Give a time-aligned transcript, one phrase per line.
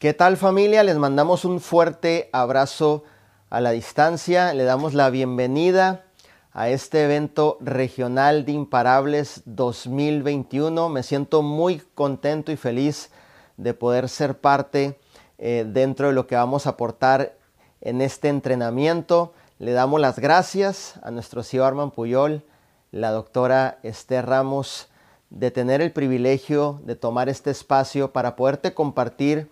[0.00, 0.82] ¿Qué tal familia?
[0.82, 3.04] Les mandamos un fuerte abrazo
[3.50, 4.54] a la distancia.
[4.54, 6.06] Le damos la bienvenida
[6.52, 10.88] a este evento regional de Imparables 2021.
[10.88, 13.10] Me siento muy contento y feliz
[13.58, 14.98] de poder ser parte
[15.36, 17.36] eh, dentro de lo que vamos a aportar
[17.82, 19.34] en este entrenamiento.
[19.58, 22.42] Le damos las gracias a nuestro CEO Arman Puyol,
[22.90, 24.88] la doctora Esther Ramos,
[25.28, 29.50] de tener el privilegio de tomar este espacio para poderte compartir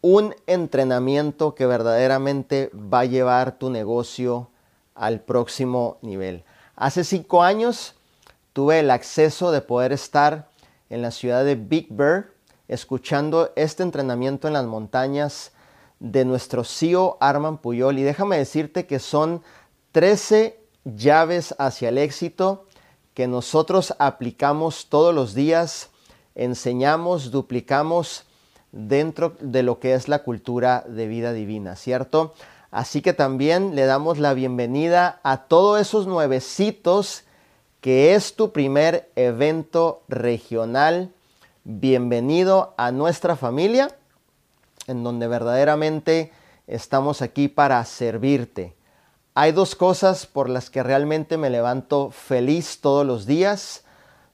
[0.00, 4.50] un entrenamiento que verdaderamente va a llevar tu negocio
[4.94, 6.44] al próximo nivel.
[6.76, 7.94] Hace cinco años
[8.52, 10.48] tuve el acceso de poder estar
[10.90, 12.26] en la ciudad de Big Bear
[12.68, 15.52] escuchando este entrenamiento en las montañas
[16.00, 19.42] de nuestro CEO Arman Puyol y déjame decirte que son
[19.92, 22.66] 13 llaves hacia el éxito
[23.14, 25.90] que nosotros aplicamos todos los días,
[26.36, 28.27] enseñamos, duplicamos
[28.72, 32.34] dentro de lo que es la cultura de vida divina, ¿cierto?
[32.70, 37.24] Así que también le damos la bienvenida a todos esos nuevecitos
[37.80, 41.12] que es tu primer evento regional.
[41.64, 43.96] Bienvenido a nuestra familia,
[44.86, 46.32] en donde verdaderamente
[46.66, 48.74] estamos aquí para servirte.
[49.34, 53.84] Hay dos cosas por las que realmente me levanto feliz todos los días.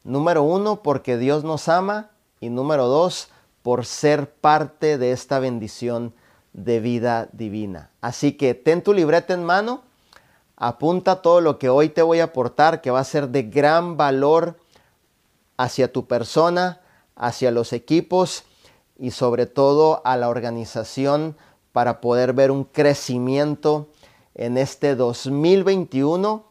[0.03, 2.11] Número uno, porque Dios nos ama.
[2.41, 3.29] Y número dos,
[3.65, 6.13] por ser parte de esta bendición
[6.53, 7.89] de vida divina.
[8.03, 9.85] Así que ten tu libreta en mano,
[10.55, 13.97] apunta todo lo que hoy te voy a aportar, que va a ser de gran
[13.97, 14.59] valor
[15.57, 16.83] hacia tu persona,
[17.17, 18.45] hacia los equipos
[18.99, 21.35] y sobre todo a la organización
[21.73, 23.89] para poder ver un crecimiento
[24.35, 26.45] en este 2021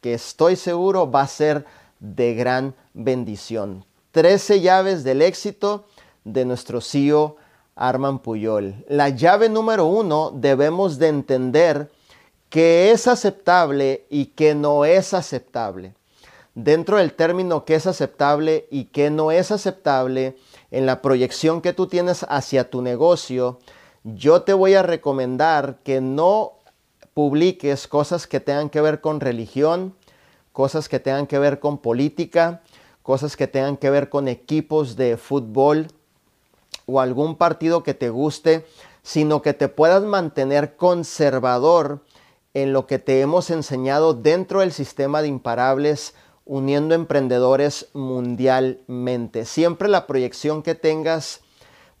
[0.00, 1.66] que estoy seguro va a ser
[2.00, 3.84] de gran bendición.
[4.10, 5.86] Trece llaves del éxito
[6.32, 7.36] de nuestro CEO
[7.74, 8.84] Arman Puyol.
[8.88, 11.90] La llave número uno debemos de entender
[12.48, 15.94] que es aceptable y que no es aceptable.
[16.54, 20.36] Dentro del término que es aceptable y que no es aceptable,
[20.70, 23.58] en la proyección que tú tienes hacia tu negocio,
[24.02, 26.54] yo te voy a recomendar que no
[27.14, 29.94] publiques cosas que tengan que ver con religión,
[30.52, 32.62] cosas que tengan que ver con política,
[33.02, 35.88] cosas que tengan que ver con equipos de fútbol,
[36.86, 38.66] o algún partido que te guste,
[39.02, 42.04] sino que te puedas mantener conservador
[42.54, 46.14] en lo que te hemos enseñado dentro del sistema de imparables
[46.44, 49.44] uniendo emprendedores mundialmente.
[49.44, 51.42] Siempre la proyección que tengas,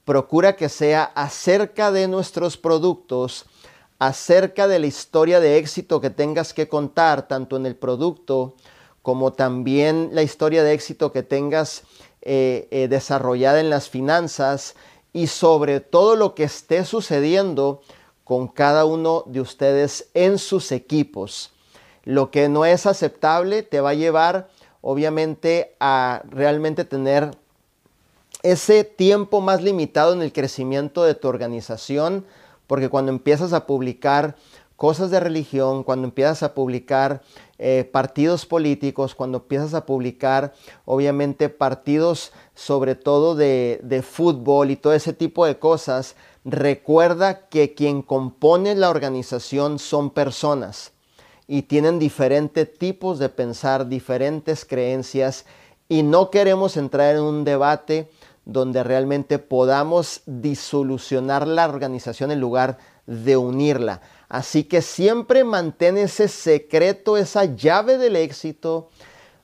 [0.06, 3.44] procura que sea acerca de nuestros productos,
[3.98, 8.54] acerca de la historia de éxito que tengas que contar, tanto en el producto
[9.02, 11.82] como también la historia de éxito que tengas
[12.22, 14.74] eh, eh, desarrollada en las finanzas
[15.12, 17.80] y sobre todo lo que esté sucediendo
[18.24, 21.52] con cada uno de ustedes en sus equipos.
[22.04, 24.48] Lo que no es aceptable te va a llevar
[24.80, 27.36] obviamente a realmente tener
[28.42, 32.24] ese tiempo más limitado en el crecimiento de tu organización,
[32.66, 34.36] porque cuando empiezas a publicar
[34.78, 37.20] cosas de religión, cuando empiezas a publicar
[37.58, 44.76] eh, partidos políticos, cuando empiezas a publicar obviamente partidos sobre todo de, de fútbol y
[44.76, 50.92] todo ese tipo de cosas, recuerda que quien compone la organización son personas
[51.48, 55.44] y tienen diferentes tipos de pensar, diferentes creencias
[55.88, 58.08] y no queremos entrar en un debate
[58.44, 62.78] donde realmente podamos disolucionar la organización en lugar
[63.08, 64.02] de unirla.
[64.28, 68.90] Así que siempre mantén ese secreto, esa llave del éxito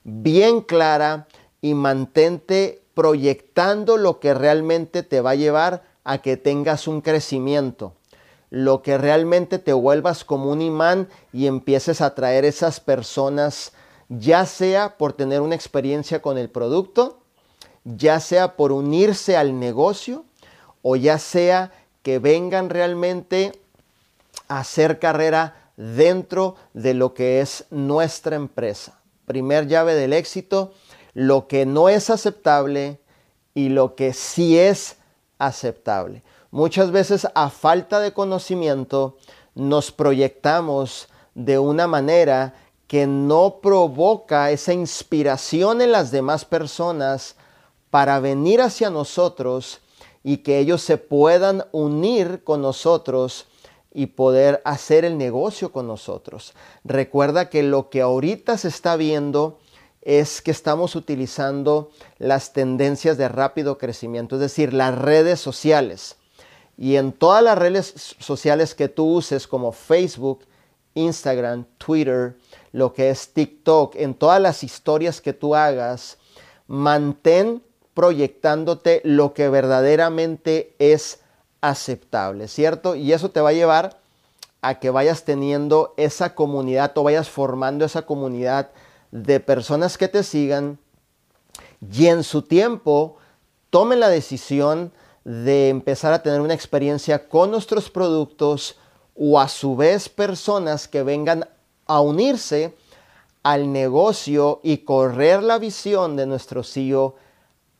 [0.03, 1.27] bien clara
[1.61, 7.93] y mantente proyectando lo que realmente te va a llevar a que tengas un crecimiento,
[8.51, 13.73] lo que realmente te vuelvas como un imán y empieces a atraer esas personas,
[14.07, 17.21] ya sea por tener una experiencia con el producto,
[17.83, 20.25] ya sea por unirse al negocio
[20.83, 21.71] o ya sea
[22.03, 23.59] que vengan realmente
[24.47, 28.99] hacer carrera dentro de lo que es nuestra empresa.
[29.25, 30.73] Primer llave del éxito,
[31.13, 32.99] lo que no es aceptable
[33.53, 34.97] y lo que sí es
[35.39, 36.23] aceptable.
[36.51, 39.17] Muchas veces a falta de conocimiento
[39.55, 42.53] nos proyectamos de una manera
[42.87, 47.35] que no provoca esa inspiración en las demás personas
[47.89, 49.79] para venir hacia nosotros
[50.23, 53.47] y que ellos se puedan unir con nosotros
[53.95, 56.53] y poder hacer el negocio con nosotros.
[56.83, 59.57] Recuerda que lo que ahorita se está viendo
[60.01, 61.89] es que estamos utilizando
[62.19, 66.17] las tendencias de rápido crecimiento, es decir, las redes sociales.
[66.77, 70.41] y en todas las redes sociales que tú uses como Facebook,
[70.93, 72.35] Instagram, Twitter,
[72.73, 76.17] lo que es TikTok, en todas las historias que tú hagas,
[76.67, 77.63] mantén
[77.93, 81.21] proyectándote lo que verdaderamente es
[81.69, 82.95] aceptable, ¿cierto?
[82.95, 83.99] Y eso te va a llevar
[84.61, 88.71] a que vayas teniendo esa comunidad o vayas formando esa comunidad
[89.11, 90.79] de personas que te sigan
[91.91, 93.17] y en su tiempo
[93.69, 94.91] tomen la decisión
[95.23, 98.77] de empezar a tener una experiencia con nuestros productos
[99.15, 101.47] o a su vez personas que vengan
[101.87, 102.75] a unirse
[103.43, 107.15] al negocio y correr la visión de nuestro CEO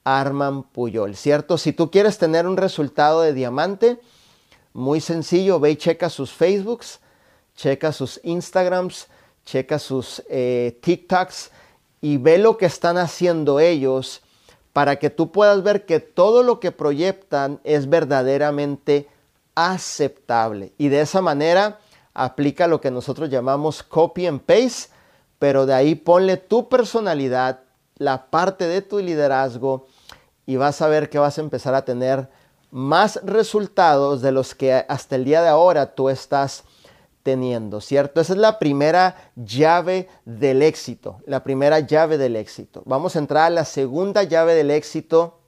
[0.05, 1.57] Arman Puyol, ¿cierto?
[1.57, 3.99] Si tú quieres tener un resultado de diamante,
[4.71, 6.99] muy sencillo, ve y checa sus Facebooks,
[7.55, 9.07] checa sus Instagrams,
[9.45, 11.51] checa sus eh, TikToks
[12.01, 14.21] y ve lo que están haciendo ellos
[14.73, 19.07] para que tú puedas ver que todo lo que proyectan es verdaderamente
[19.55, 20.73] aceptable.
[20.77, 21.79] Y de esa manera
[22.13, 24.91] aplica lo que nosotros llamamos copy and paste,
[25.39, 27.61] pero de ahí ponle tu personalidad,
[27.97, 29.87] la parte de tu liderazgo
[30.45, 32.29] y vas a ver que vas a empezar a tener
[32.71, 36.63] más resultados de los que hasta el día de ahora tú estás
[37.23, 38.21] teniendo, ¿cierto?
[38.21, 42.83] Esa es la primera llave del éxito, la primera llave del éxito.
[42.85, 45.39] Vamos a entrar a la segunda llave del éxito,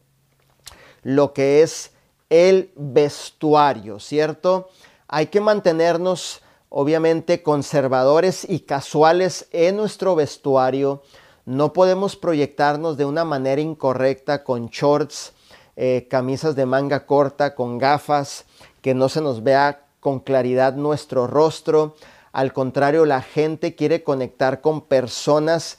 [1.03, 1.91] lo que es
[2.29, 4.69] el vestuario, ¿cierto?
[5.07, 11.03] Hay que mantenernos obviamente conservadores y casuales en nuestro vestuario.
[11.47, 15.31] No podemos proyectarnos de una manera incorrecta con shorts,
[15.77, 18.44] eh, camisas de manga corta, con gafas,
[18.81, 21.95] que no se nos vea con claridad nuestro rostro.
[22.33, 25.77] Al contrario, la gente quiere conectar con personas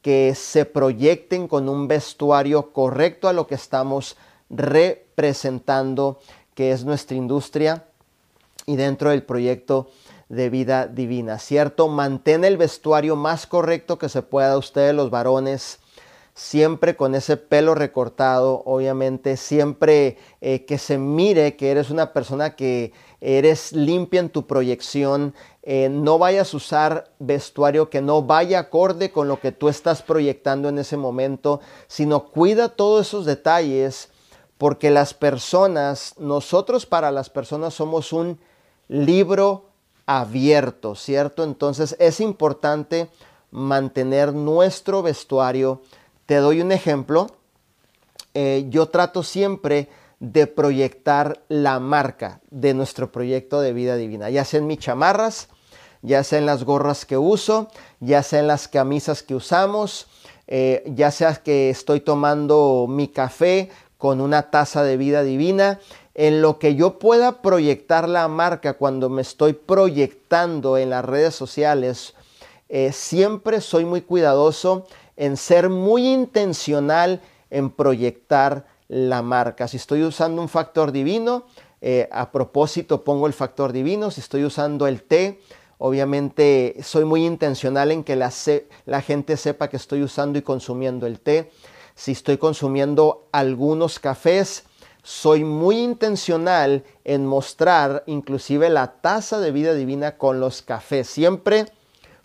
[0.00, 4.16] que se proyecten con un vestuario correcto a lo que estamos
[4.48, 6.18] representando,
[6.54, 7.84] que es nuestra industria
[8.64, 9.90] y dentro del proyecto
[10.30, 11.88] de vida divina, ¿cierto?
[11.88, 15.80] Mantén el vestuario más correcto que se pueda ustedes los varones
[16.34, 22.54] siempre con ese pelo recortado, obviamente, siempre eh, que se mire que eres una persona
[22.54, 25.34] que eres limpia en tu proyección,
[25.64, 30.00] eh, no vayas a usar vestuario que no vaya acorde con lo que tú estás
[30.00, 34.10] proyectando en ese momento, sino cuida todos esos detalles
[34.58, 38.38] porque las personas, nosotros para las personas somos un
[38.88, 39.69] libro
[40.18, 41.44] abierto, ¿cierto?
[41.44, 43.08] Entonces es importante
[43.52, 45.82] mantener nuestro vestuario
[46.26, 47.26] te doy un ejemplo.
[48.34, 49.88] Eh, yo trato siempre
[50.20, 55.48] de proyectar la marca de nuestro proyecto de vida divina, ya sea en mis chamarras,
[56.02, 57.68] ya sea en las gorras que uso,
[57.98, 60.06] ya sea en las camisas que usamos,
[60.46, 65.80] eh, ya sea que estoy tomando mi café con una taza de vida divina,
[66.20, 71.34] en lo que yo pueda proyectar la marca cuando me estoy proyectando en las redes
[71.34, 72.12] sociales,
[72.68, 74.86] eh, siempre soy muy cuidadoso
[75.16, 79.66] en ser muy intencional en proyectar la marca.
[79.66, 81.46] Si estoy usando un factor divino,
[81.80, 84.10] eh, a propósito pongo el factor divino.
[84.10, 85.40] Si estoy usando el té,
[85.78, 88.30] obviamente soy muy intencional en que la,
[88.84, 91.50] la gente sepa que estoy usando y consumiendo el té.
[91.94, 94.64] Si estoy consumiendo algunos cafés,
[95.02, 101.08] soy muy intencional en mostrar inclusive la taza de vida divina con los cafés.
[101.08, 101.66] Siempre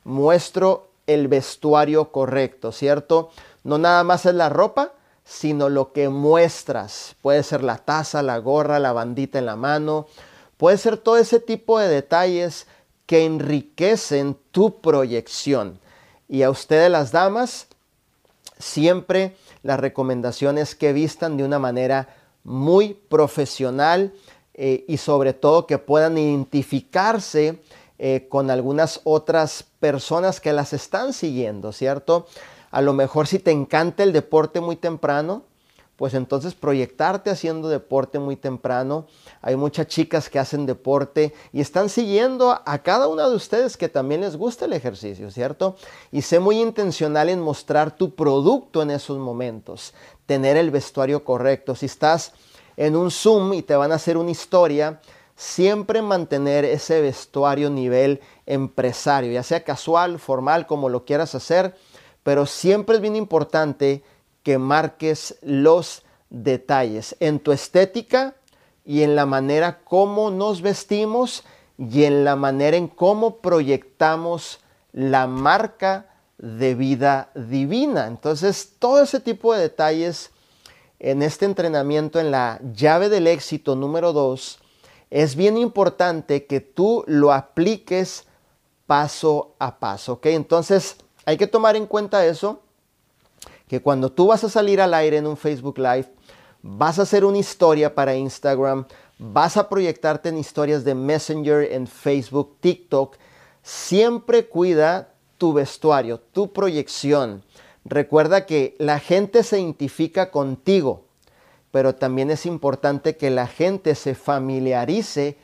[0.03, 3.29] muestro el vestuario correcto, ¿cierto?
[3.63, 4.91] No nada más es la ropa,
[5.23, 7.15] sino lo que muestras.
[7.21, 10.07] Puede ser la taza, la gorra, la bandita en la mano.
[10.57, 12.67] Puede ser todo ese tipo de detalles
[13.05, 15.79] que enriquecen tu proyección.
[16.27, 17.67] Y a ustedes las damas,
[18.57, 22.14] siempre la recomendación es que vistan de una manera
[22.45, 24.13] muy profesional
[24.53, 27.59] eh, y sobre todo que puedan identificarse
[27.97, 32.27] eh, con algunas otras personas que las están siguiendo, ¿cierto?
[32.71, 35.43] A lo mejor si te encanta el deporte muy temprano,
[35.95, 39.07] pues entonces proyectarte haciendo deporte muy temprano.
[39.41, 43.87] Hay muchas chicas que hacen deporte y están siguiendo a cada una de ustedes que
[43.87, 45.75] también les gusta el ejercicio, ¿cierto?
[46.11, 49.93] Y sé muy intencional en mostrar tu producto en esos momentos,
[50.25, 51.75] tener el vestuario correcto.
[51.75, 52.33] Si estás
[52.75, 54.99] en un Zoom y te van a hacer una historia,
[55.35, 61.75] siempre mantener ese vestuario nivel empresario, ya sea casual, formal, como lo quieras hacer,
[62.23, 64.03] pero siempre es bien importante
[64.45, 68.35] que marques los detalles en tu estética
[68.85, 71.43] y en la manera como nos vestimos
[71.79, 74.59] y en la manera en cómo proyectamos
[74.93, 78.05] la marca de vida divina.
[78.05, 80.29] Entonces, todo ese tipo de detalles
[80.99, 84.59] en este entrenamiento, en la llave del éxito número 2,
[85.09, 88.27] es bien importante que tú lo apliques
[88.85, 90.27] paso a paso, ¿ok?
[90.27, 92.61] Entonces hay que tomar en cuenta eso,
[93.67, 96.07] que cuando tú vas a salir al aire en un Facebook Live,
[96.62, 98.86] vas a hacer una historia para Instagram,
[99.17, 103.17] vas a proyectarte en historias de Messenger, en Facebook, TikTok,
[103.62, 107.43] siempre cuida tu vestuario, tu proyección.
[107.84, 111.05] Recuerda que la gente se identifica contigo,
[111.72, 115.38] pero también es importante que la gente se familiarice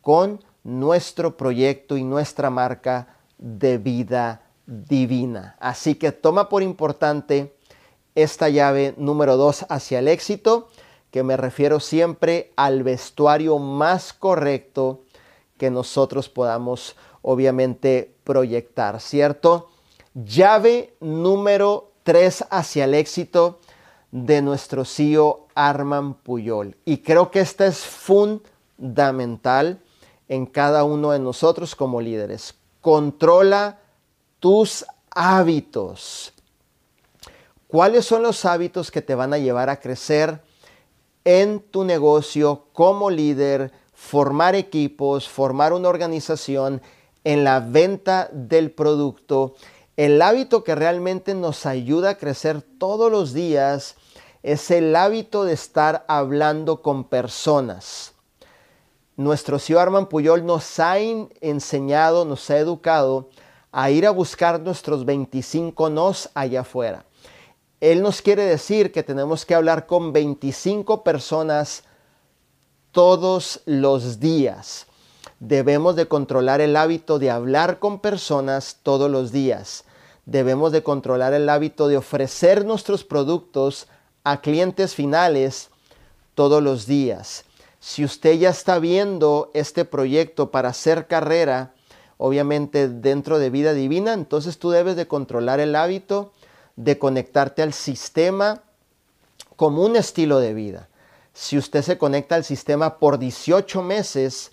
[0.00, 5.56] con nuestro proyecto y nuestra marca de vida divina.
[5.60, 7.54] Así que toma por importante
[8.14, 10.68] esta llave número dos hacia el éxito,
[11.10, 15.02] que me refiero siempre al vestuario más correcto
[15.56, 19.70] que nosotros podamos obviamente proyectar, ¿cierto?
[20.14, 23.60] Llave número tres hacia el éxito
[24.10, 26.76] de nuestro CEO Arman Puyol.
[26.84, 29.80] Y creo que esta es fundamental
[30.28, 32.54] en cada uno de nosotros como líderes.
[32.80, 33.80] Controla
[34.44, 36.34] tus hábitos.
[37.66, 40.42] ¿Cuáles son los hábitos que te van a llevar a crecer
[41.24, 46.82] en tu negocio como líder, formar equipos, formar una organización,
[47.24, 49.54] en la venta del producto?
[49.96, 53.94] El hábito que realmente nos ayuda a crecer todos los días
[54.42, 58.12] es el hábito de estar hablando con personas.
[59.16, 63.30] Nuestro CEO Arman Puyol nos ha enseñado, nos ha educado
[63.76, 67.04] a ir a buscar nuestros 25 nos allá afuera.
[67.80, 71.82] Él nos quiere decir que tenemos que hablar con 25 personas
[72.92, 74.86] todos los días.
[75.40, 79.84] Debemos de controlar el hábito de hablar con personas todos los días.
[80.24, 83.88] Debemos de controlar el hábito de ofrecer nuestros productos
[84.22, 85.70] a clientes finales
[86.36, 87.44] todos los días.
[87.80, 91.74] Si usted ya está viendo este proyecto para hacer carrera,
[92.16, 96.32] obviamente dentro de vida divina, entonces tú debes de controlar el hábito
[96.76, 98.62] de conectarte al sistema
[99.56, 100.88] como un estilo de vida.
[101.32, 104.52] Si usted se conecta al sistema por 18 meses,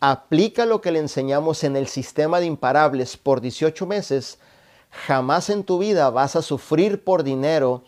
[0.00, 4.38] aplica lo que le enseñamos en el sistema de imparables por 18 meses,
[4.90, 7.84] jamás en tu vida vas a sufrir por dinero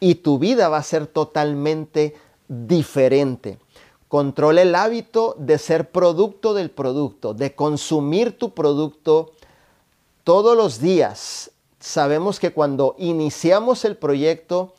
[0.00, 2.14] y tu vida va a ser totalmente
[2.48, 3.58] diferente.
[4.12, 9.32] Controla el hábito de ser producto del producto, de consumir tu producto
[10.22, 11.50] todos los días.
[11.80, 14.74] Sabemos que cuando iniciamos el proyecto,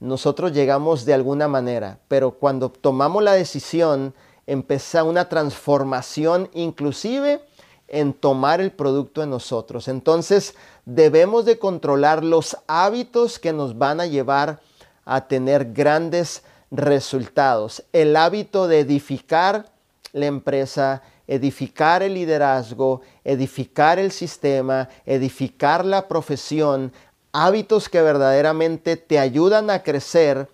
[0.00, 4.14] nosotros llegamos de alguna manera, pero cuando tomamos la decisión,
[4.48, 7.40] empieza una transformación inclusive
[7.86, 9.86] en tomar el producto en nosotros.
[9.86, 14.58] Entonces debemos de controlar los hábitos que nos van a llevar
[15.04, 17.84] a tener grandes resultados.
[17.92, 19.70] El hábito de edificar
[20.12, 26.92] la empresa, edificar el liderazgo, edificar el sistema, edificar la profesión,
[27.30, 30.48] hábitos que verdaderamente te ayudan a crecer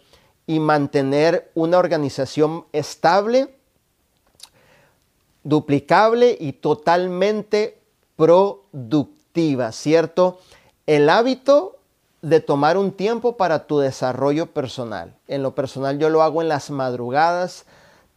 [0.46, 3.54] y mantener una organización estable,
[5.44, 7.78] duplicable y totalmente
[8.16, 10.40] productiva, ¿cierto?
[10.86, 11.77] El hábito
[12.22, 15.14] de tomar un tiempo para tu desarrollo personal.
[15.28, 17.64] En lo personal yo lo hago en las madrugadas,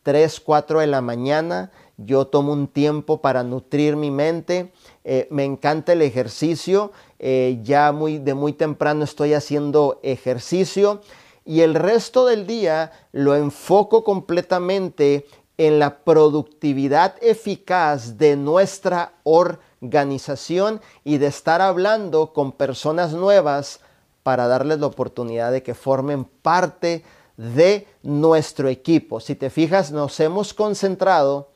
[0.03, 1.71] 3, 4 de la mañana.
[1.97, 4.73] Yo tomo un tiempo para nutrir mi mente.
[5.03, 6.91] Eh, me encanta el ejercicio.
[7.19, 11.01] Eh, ya muy, de muy temprano estoy haciendo ejercicio.
[11.45, 15.27] Y el resto del día lo enfoco completamente
[15.57, 23.79] en la productividad eficaz de nuestra organización y de estar hablando con personas nuevas
[24.23, 27.03] para darles la oportunidad de que formen parte
[27.37, 29.19] de nuestro equipo.
[29.19, 31.51] Si te fijas, nos hemos concentrado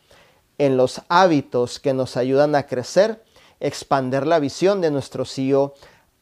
[0.58, 3.24] en los hábitos que nos ayudan a crecer,
[3.60, 5.74] expander la visión de nuestro CEO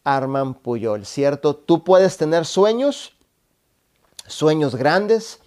[0.03, 1.55] Arman Puyol, ¿cierto?
[1.55, 3.15] Tú puedes tener sueños,
[4.27, 5.39] sueños grandes,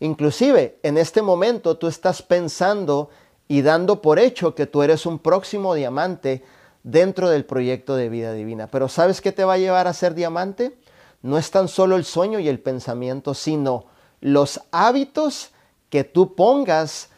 [0.00, 3.10] inclusive en este momento tú estás pensando
[3.48, 6.44] y dando por hecho que tú eres un próximo diamante
[6.82, 8.68] dentro del proyecto de vida divina.
[8.68, 10.78] Pero ¿sabes qué te va a llevar a ser diamante?
[11.22, 13.86] No es tan solo el sueño y el pensamiento, sino
[14.20, 15.50] los hábitos
[15.90, 17.10] que tú pongas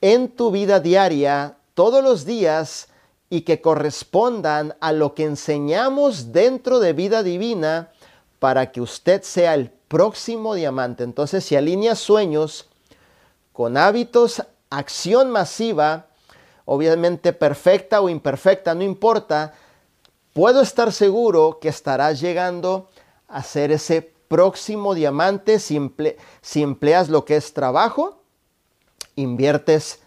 [0.00, 2.88] en tu vida diaria todos los días
[3.28, 7.90] y que correspondan a lo que enseñamos dentro de vida divina
[8.38, 11.04] para que usted sea el próximo diamante.
[11.04, 12.68] Entonces, si alinea sueños
[13.52, 16.05] con hábitos, acción masiva,
[16.66, 19.54] obviamente perfecta o imperfecta, no importa,
[20.34, 22.90] puedo estar seguro que estarás llegando
[23.28, 25.80] a ser ese próximo diamante si,
[26.42, 28.20] si empleas lo que es trabajo,
[29.14, 30.00] inviertes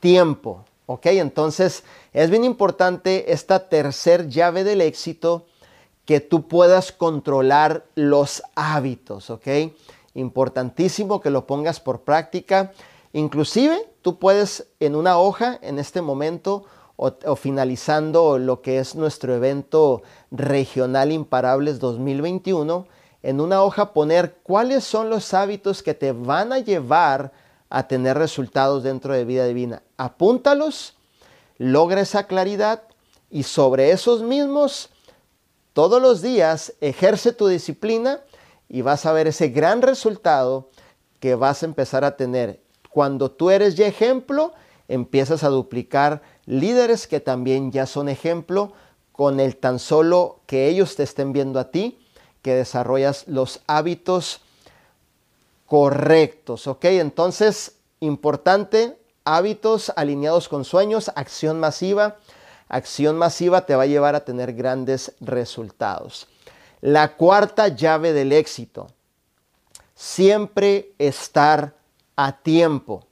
[0.00, 0.64] tiempo.
[0.86, 1.06] ¿Ok?
[1.06, 1.82] Entonces
[2.12, 5.46] es bien importante esta tercer llave del éxito
[6.04, 9.30] que tú puedas controlar los hábitos.
[9.30, 9.48] ¿Ok?
[10.14, 12.72] Importantísimo que lo pongas por práctica.
[13.16, 19.34] Inclusive tú puedes en una hoja en este momento o, finalizando lo que es nuestro
[19.34, 22.86] evento regional Imparables 2021,
[23.22, 27.32] en una hoja poner cuáles son los hábitos que te van a llevar
[27.70, 29.82] a tener resultados dentro de vida divina.
[29.96, 30.92] Apúntalos,
[31.56, 32.82] logra esa claridad
[33.30, 34.90] y sobre esos mismos,
[35.72, 38.20] todos los días ejerce tu disciplina
[38.68, 40.68] y vas a ver ese gran resultado
[41.18, 42.65] que vas a empezar a tener.
[42.96, 44.54] Cuando tú eres ya ejemplo,
[44.88, 48.72] empiezas a duplicar líderes que también ya son ejemplo
[49.12, 51.98] con el tan solo que ellos te estén viendo a ti
[52.40, 54.40] que desarrollas los hábitos
[55.66, 56.86] correctos, ¿ok?
[56.86, 62.16] Entonces, importante, hábitos alineados con sueños, acción masiva.
[62.66, 66.28] Acción masiva te va a llevar a tener grandes resultados.
[66.80, 68.86] La cuarta llave del éxito,
[69.94, 71.75] siempre estar
[72.16, 73.06] a tiempo.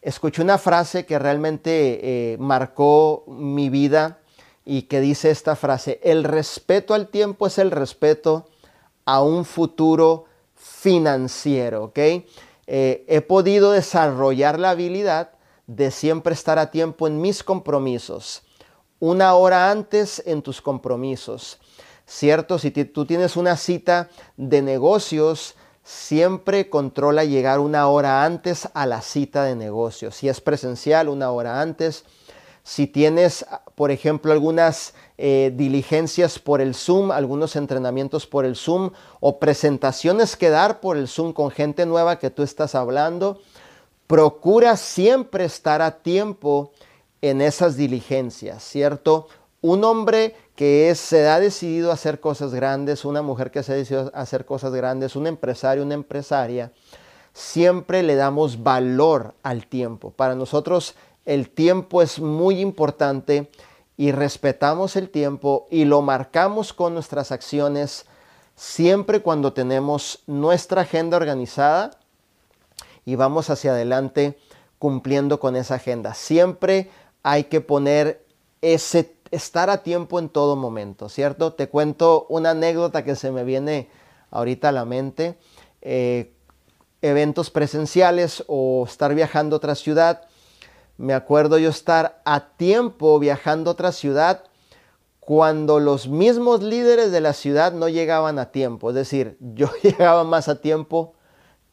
[0.00, 4.20] Escuché una frase que realmente eh, marcó mi vida
[4.64, 8.48] y que dice esta frase, el respeto al tiempo es el respeto
[9.04, 11.92] a un futuro financiero.
[11.96, 15.30] Eh, he podido desarrollar la habilidad
[15.66, 18.42] de siempre estar a tiempo en mis compromisos,
[18.98, 21.58] una hora antes en tus compromisos,
[22.06, 22.58] ¿cierto?
[22.58, 25.56] Si tú tienes una cita de negocios,
[25.86, 30.16] siempre controla llegar una hora antes a la cita de negocios.
[30.16, 32.04] Si es presencial, una hora antes
[32.66, 38.90] si tienes, por ejemplo, algunas eh, diligencias por el Zoom, algunos entrenamientos por el Zoom
[39.20, 43.40] o presentaciones que dar por el Zoom con gente nueva que tú estás hablando,
[44.08, 46.72] procura siempre estar a tiempo
[47.22, 49.28] en esas diligencias, ¿cierto?
[49.60, 54.10] Un hombre que se ha decidido hacer cosas grandes, una mujer que se ha decidido
[54.14, 56.72] hacer cosas grandes, un empresario, una empresaria,
[57.34, 60.10] siempre le damos valor al tiempo.
[60.10, 60.94] Para nosotros
[61.26, 63.50] el tiempo es muy importante
[63.98, 68.06] y respetamos el tiempo y lo marcamos con nuestras acciones
[68.54, 71.98] siempre cuando tenemos nuestra agenda organizada
[73.04, 74.38] y vamos hacia adelante
[74.78, 76.14] cumpliendo con esa agenda.
[76.14, 76.90] Siempre
[77.22, 78.24] hay que poner
[78.62, 81.52] ese estar a tiempo en todo momento, ¿cierto?
[81.52, 83.88] Te cuento una anécdota que se me viene
[84.30, 85.38] ahorita a la mente.
[85.82, 86.32] Eh,
[87.02, 90.22] eventos presenciales o estar viajando a otra ciudad
[90.98, 94.44] me acuerdo yo estar a tiempo viajando a otra ciudad
[95.20, 98.90] cuando los mismos líderes de la ciudad no llegaban a tiempo.
[98.90, 101.14] Es decir, yo llegaba más a tiempo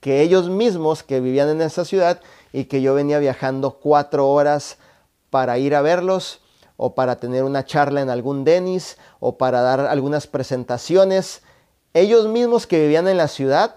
[0.02, 2.20] que ellos mismos que vivían en esa ciudad
[2.52, 4.78] y que yo venía viajando cuatro horas
[5.30, 6.42] para ir a verlos
[6.78, 11.42] o para tener una charla en algún Denis o para dar algunas presentaciones.
[11.94, 13.76] Ellos mismos que vivían en la ciudad,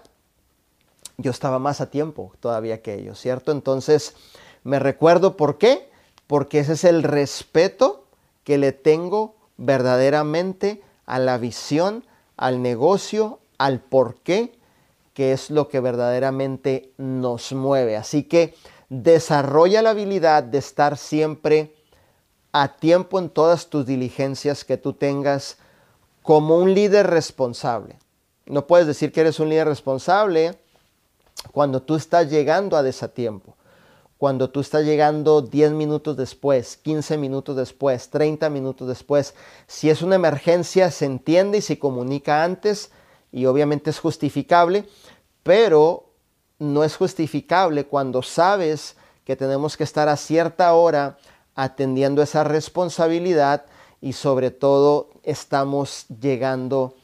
[1.17, 3.51] yo estaba más a tiempo todavía que ellos, ¿cierto?
[3.51, 4.15] Entonces,
[4.63, 5.89] me recuerdo por qué,
[6.27, 8.05] porque ese es el respeto
[8.43, 12.03] que le tengo verdaderamente a la visión,
[12.35, 14.57] al negocio, al por qué,
[15.13, 17.97] que es lo que verdaderamente nos mueve.
[17.97, 18.53] Así que
[18.89, 21.73] desarrolla la habilidad de estar siempre
[22.51, 25.57] a tiempo en todas tus diligencias que tú tengas
[26.23, 27.97] como un líder responsable.
[28.45, 30.57] No puedes decir que eres un líder responsable
[31.51, 33.57] cuando tú estás llegando a desatiempo
[34.17, 39.35] cuando tú estás llegando 10 minutos después, 15 minutos después, 30 minutos después.
[39.67, 42.91] Si es una emergencia, se entiende y se comunica antes
[43.31, 44.85] y obviamente es justificable,
[45.43, 46.09] pero
[46.57, 51.17] no es justificable cuando sabes que tenemos que estar a cierta hora
[51.57, 53.65] atendiendo esa responsabilidad
[53.99, 56.95] y sobre todo estamos llegando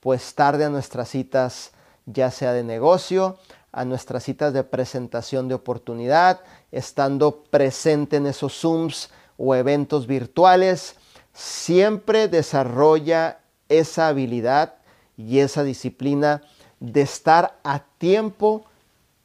[0.00, 1.72] pues tarde a nuestras citas,
[2.06, 3.38] ya sea de negocio,
[3.70, 6.40] a nuestras citas de presentación de oportunidad,
[6.72, 10.96] estando presente en esos Zooms o eventos virtuales,
[11.34, 14.76] siempre desarrolla esa habilidad
[15.18, 16.42] y esa disciplina
[16.80, 18.64] de estar a tiempo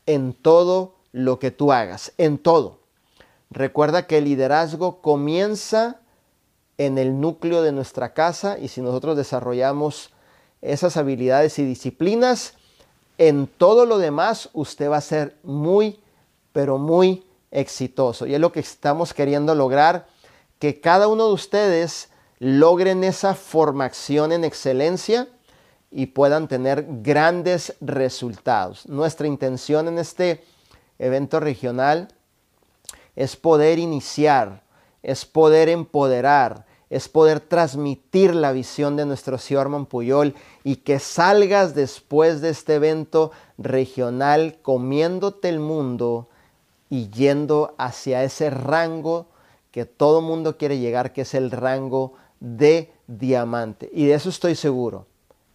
[0.06, 2.83] en todo lo que tú hagas, en todo.
[3.54, 6.00] Recuerda que el liderazgo comienza
[6.80, 10.10] en el núcleo de nuestra casa y si nosotros desarrollamos
[10.64, 12.56] esas habilidades y disciplinas,
[13.20, 16.00] en todo lo demás usted va a ser muy,
[16.52, 18.26] pero muy exitoso.
[18.26, 20.08] Y es lo que estamos queriendo lograr,
[20.58, 25.28] que cada uno de ustedes logren esa formación en excelencia
[25.92, 28.88] y puedan tener grandes resultados.
[28.88, 30.44] Nuestra intención en este
[30.98, 32.08] evento regional
[33.16, 34.64] es poder iniciar,
[35.02, 41.74] es poder empoderar, es poder transmitir la visión de nuestro señor Puyol y que salgas
[41.74, 46.30] después de este evento regional comiéndote el mundo
[46.90, 49.26] y yendo hacia ese rango
[49.72, 53.90] que todo mundo quiere llegar, que es el rango de diamante.
[53.92, 55.08] Y de eso estoy seguro,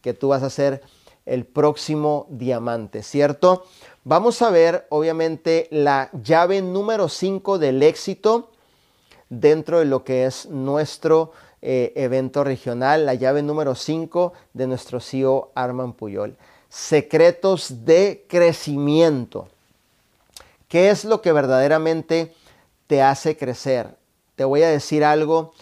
[0.02, 0.82] que tú vas a ser
[1.24, 3.64] el próximo diamante, ¿cierto?
[4.08, 8.48] Vamos a ver, obviamente, la llave número 5 del éxito
[9.28, 15.00] dentro de lo que es nuestro eh, evento regional, la llave número 5 de nuestro
[15.00, 16.38] CEO Arman Puyol.
[16.70, 19.48] Secretos de crecimiento.
[20.68, 22.32] ¿Qué es lo que verdaderamente
[22.86, 23.90] te hace crecer?
[24.36, 25.52] Te voy a decir algo.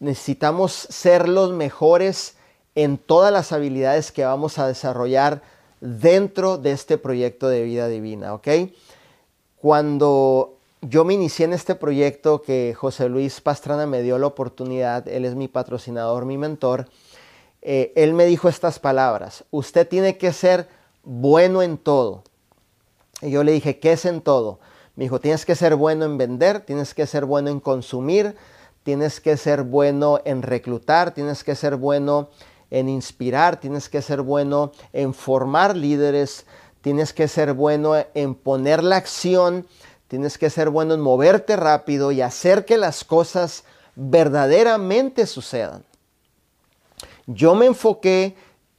[0.00, 2.36] Necesitamos ser los mejores
[2.74, 5.42] en todas las habilidades que vamos a desarrollar
[5.82, 8.48] dentro de este proyecto de vida divina, ¿ok?
[9.56, 15.08] Cuando yo me inicié en este proyecto que José Luis Pastrana me dio la oportunidad,
[15.08, 16.88] él es mi patrocinador, mi mentor,
[17.62, 20.68] eh, él me dijo estas palabras, usted tiene que ser
[21.02, 22.22] bueno en todo.
[23.20, 24.60] Y yo le dije, ¿qué es en todo?
[24.94, 28.36] Me dijo, tienes que ser bueno en vender, tienes que ser bueno en consumir,
[28.84, 32.51] tienes que ser bueno en reclutar, tienes que ser bueno en
[32.88, 36.46] inspirar, tienes que ser bueno en formar líderes,
[36.80, 39.66] tienes que ser bueno en poner la acción,
[40.08, 45.84] tienes que ser bueno en moverte rápido y hacer que las cosas verdaderamente sucedan.
[47.26, 48.34] Yo me enfoqué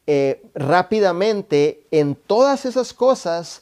[0.05, 3.61] eh, rápidamente en todas esas cosas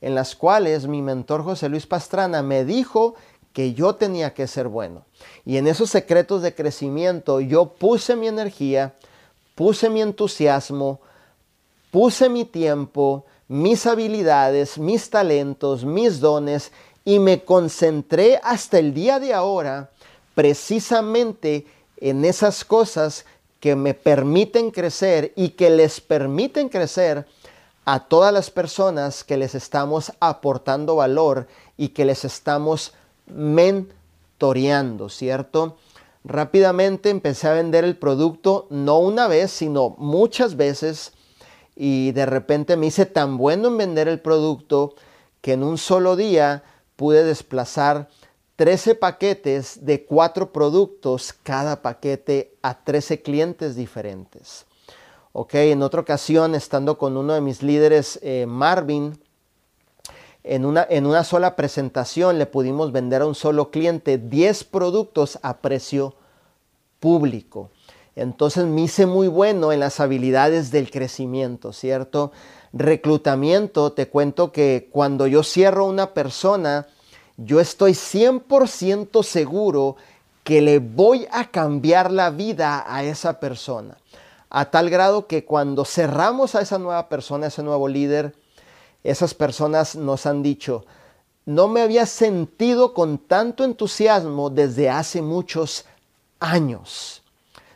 [0.00, 3.14] en las cuales mi mentor José Luis Pastrana me dijo
[3.52, 5.04] que yo tenía que ser bueno.
[5.44, 8.94] Y en esos secretos de crecimiento yo puse mi energía,
[9.54, 11.00] puse mi entusiasmo,
[11.90, 16.72] puse mi tiempo, mis habilidades, mis talentos, mis dones
[17.04, 19.90] y me concentré hasta el día de ahora
[20.34, 21.66] precisamente
[21.98, 23.24] en esas cosas
[23.60, 27.26] que me permiten crecer y que les permiten crecer
[27.84, 32.92] a todas las personas que les estamos aportando valor y que les estamos
[33.26, 35.76] mentoreando, ¿cierto?
[36.24, 41.12] Rápidamente empecé a vender el producto, no una vez, sino muchas veces.
[41.74, 44.94] Y de repente me hice tan bueno en vender el producto
[45.40, 46.62] que en un solo día
[46.96, 48.08] pude desplazar
[48.56, 54.66] 13 paquetes de 4 productos, cada paquete a 13 clientes diferentes.
[55.32, 59.18] Ok, en otra ocasión, estando con uno de mis líderes, eh, Marvin,
[60.44, 65.38] en una, en una sola presentación le pudimos vender a un solo cliente 10 productos
[65.42, 66.14] a precio
[67.00, 67.70] público.
[68.14, 72.32] Entonces me hice muy bueno en las habilidades del crecimiento, ¿cierto?
[72.72, 76.86] Reclutamiento, te cuento que cuando yo cierro una persona,
[77.36, 79.96] yo estoy 100% seguro
[80.44, 83.96] que le voy a cambiar la vida a esa persona.
[84.50, 88.34] A tal grado que cuando cerramos a esa nueva persona, a ese nuevo líder,
[89.04, 90.84] esas personas nos han dicho,
[91.44, 95.84] no me había sentido con tanto entusiasmo desde hace muchos
[96.38, 97.22] años.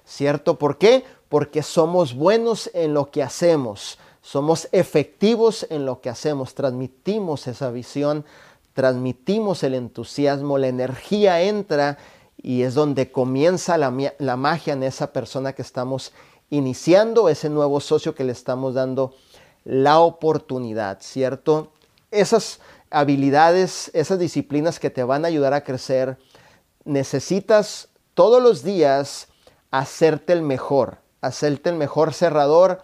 [0.05, 0.57] ¿Cierto?
[0.57, 1.05] ¿Por qué?
[1.29, 7.71] Porque somos buenos en lo que hacemos, somos efectivos en lo que hacemos, transmitimos esa
[7.71, 8.25] visión,
[8.73, 11.99] transmitimos el entusiasmo, la energía entra
[12.41, 16.13] y es donde comienza la, la magia en esa persona que estamos
[16.51, 19.15] iniciando, ese nuevo socio que le estamos dando
[19.67, 21.73] la oportunidad, ¿cierto?
[22.13, 26.19] Esas habilidades, esas disciplinas que te van a ayudar a crecer,
[26.85, 29.27] necesitas todos los días
[29.73, 32.83] hacerte el mejor, hacerte el mejor cerrador,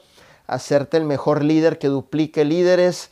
[0.49, 3.11] hacerte el mejor líder que duplique líderes.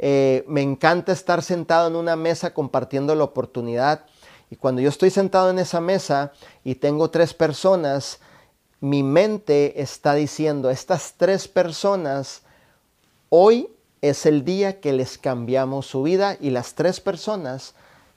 [0.00, 4.04] Eh, me encanta estar sentado en una mesa compartiendo la oportunidad.
[4.50, 6.32] Y cuando yo estoy sentado en esa mesa
[6.64, 8.18] y tengo tres personas,
[8.82, 12.42] mi mente está diciendo, estas tres personas,
[13.28, 13.68] hoy
[14.00, 17.74] es el día que les cambiamos su vida y las tres personas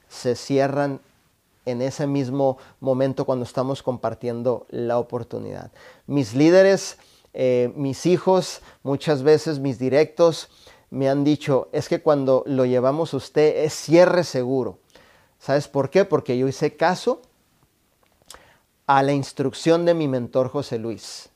[0.08, 1.00] se cierran
[1.66, 5.70] en ese mismo momento cuando estamos compartiendo la oportunidad.
[6.08, 6.98] Mis líderes,
[7.32, 10.48] eh, mis hijos, muchas veces mis directos
[10.90, 14.80] me han dicho, es que cuando lo llevamos usted es cierre seguro.
[15.38, 16.04] ¿Sabes por qué?
[16.04, 17.22] Porque yo hice caso
[18.86, 21.28] a la instrucción de mi mentor José Luis.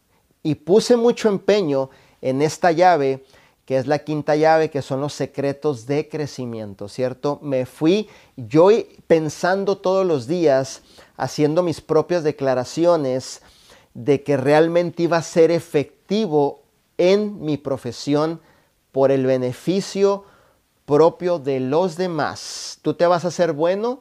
[0.42, 1.90] Y puse mucho empeño
[2.22, 3.24] en esta llave,
[3.64, 7.38] que es la quinta llave, que son los secretos de crecimiento, ¿cierto?
[7.42, 8.68] Me fui yo
[9.06, 10.82] pensando todos los días,
[11.16, 13.42] haciendo mis propias declaraciones
[13.94, 16.62] de que realmente iba a ser efectivo
[16.98, 18.40] en mi profesión
[18.92, 20.24] por el beneficio
[20.84, 22.78] propio de los demás.
[22.82, 24.00] Tú te vas a hacer bueno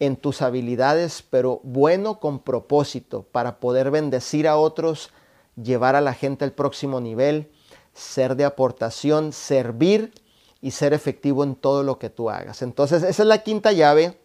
[0.00, 5.10] en tus habilidades, pero bueno con propósito para poder bendecir a otros,
[5.56, 7.50] llevar a la gente al próximo nivel,
[7.92, 10.12] ser de aportación, servir
[10.60, 12.62] y ser efectivo en todo lo que tú hagas.
[12.62, 14.18] Entonces, esa es la quinta llave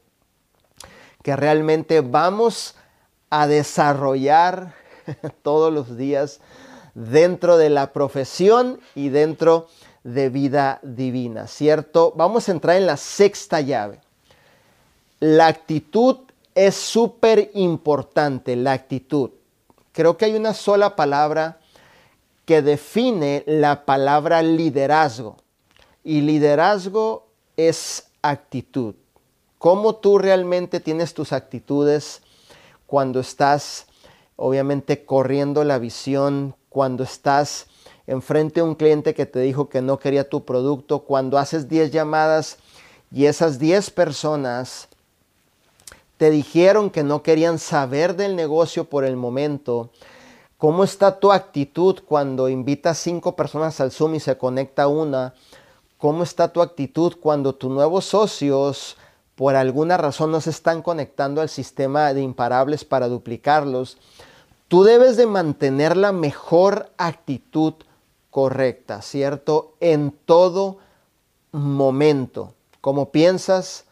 [1.21, 2.75] que realmente vamos
[3.29, 4.73] a desarrollar
[5.43, 6.39] todos los días
[6.95, 9.67] dentro de la profesión y dentro
[10.03, 12.13] de vida divina, ¿cierto?
[12.15, 14.01] Vamos a entrar en la sexta llave.
[15.19, 16.17] La actitud
[16.55, 19.31] es súper importante, la actitud.
[19.91, 21.59] Creo que hay una sola palabra
[22.45, 25.37] que define la palabra liderazgo.
[26.03, 27.27] Y liderazgo
[27.57, 28.95] es actitud.
[29.57, 32.21] ¿Cómo tú realmente tienes tus actitudes
[32.87, 33.85] cuando estás,
[34.35, 37.67] obviamente, corriendo la visión, cuando estás
[38.07, 41.91] enfrente a un cliente que te dijo que no quería tu producto, cuando haces 10
[41.91, 42.57] llamadas
[43.11, 44.88] y esas 10 personas
[46.19, 49.89] te dijeron que no querían saber del negocio por el momento,
[50.57, 55.33] ¿cómo está tu actitud cuando invitas cinco personas al Zoom y se conecta una?
[55.97, 58.97] ¿Cómo está tu actitud cuando tus nuevos socios
[59.35, 63.97] por alguna razón no se están conectando al sistema de imparables para duplicarlos?
[64.67, 67.75] Tú debes de mantener la mejor actitud
[68.29, 69.73] correcta, ¿cierto?
[69.79, 70.79] En todo
[71.53, 72.55] momento.
[72.81, 73.85] Como piensas,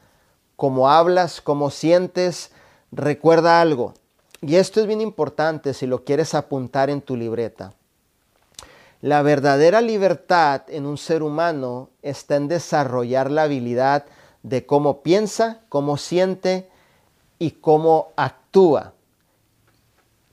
[0.57, 2.51] como hablas, como sientes,
[2.91, 3.93] recuerda algo.
[4.41, 7.73] Y esto es bien importante si lo quieres apuntar en tu libreta.
[9.01, 14.05] La verdadera libertad en un ser humano está en desarrollar la habilidad
[14.41, 16.69] de cómo piensa, cómo siente
[17.37, 18.93] y cómo actúa.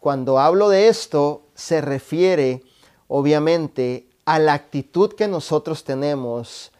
[0.00, 2.62] Cuando hablo de esto, se refiere
[3.08, 6.72] obviamente a la actitud que nosotros tenemos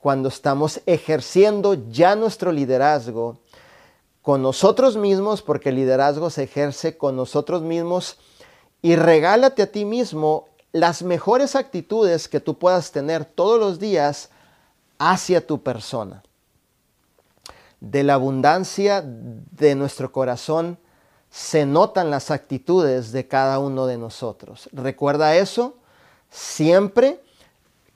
[0.00, 3.38] cuando estamos ejerciendo ya nuestro liderazgo
[4.22, 8.16] con nosotros mismos, porque el liderazgo se ejerce con nosotros mismos,
[8.82, 14.30] y regálate a ti mismo las mejores actitudes que tú puedas tener todos los días
[14.98, 16.22] hacia tu persona.
[17.80, 20.78] De la abundancia de nuestro corazón
[21.30, 24.68] se notan las actitudes de cada uno de nosotros.
[24.72, 25.76] Recuerda eso
[26.30, 27.20] siempre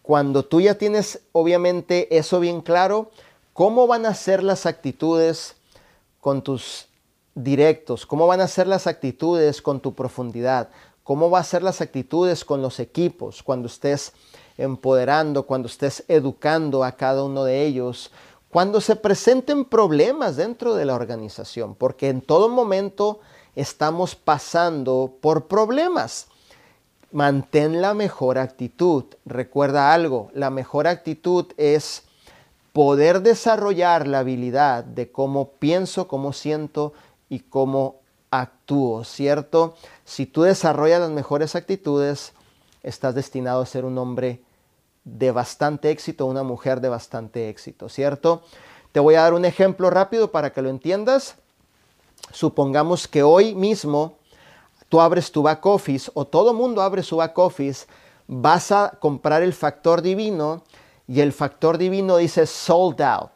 [0.04, 3.10] cuando tú ya tienes obviamente eso bien claro,
[3.54, 5.56] ¿cómo van a ser las actitudes
[6.20, 6.88] con tus
[7.34, 8.04] directos?
[8.04, 10.68] ¿Cómo van a ser las actitudes con tu profundidad?
[11.04, 14.12] ¿Cómo van a ser las actitudes con los equipos cuando estés
[14.58, 18.10] empoderando, cuando estés educando a cada uno de ellos?
[18.50, 23.20] Cuando se presenten problemas dentro de la organización, porque en todo momento
[23.56, 26.26] estamos pasando por problemas
[27.14, 29.04] mantén la mejor actitud.
[29.24, 32.02] Recuerda algo, la mejor actitud es
[32.72, 36.92] poder desarrollar la habilidad de cómo pienso, cómo siento
[37.28, 38.00] y cómo
[38.32, 39.76] actúo, ¿cierto?
[40.04, 42.32] Si tú desarrollas las mejores actitudes,
[42.82, 44.42] estás destinado a ser un hombre
[45.04, 48.42] de bastante éxito, una mujer de bastante éxito, ¿cierto?
[48.90, 51.36] Te voy a dar un ejemplo rápido para que lo entiendas.
[52.32, 54.16] Supongamos que hoy mismo
[54.94, 57.84] tú abres tu back office o todo mundo abre su back office,
[58.28, 60.62] vas a comprar el factor divino
[61.08, 63.32] y el factor divino dice sold out.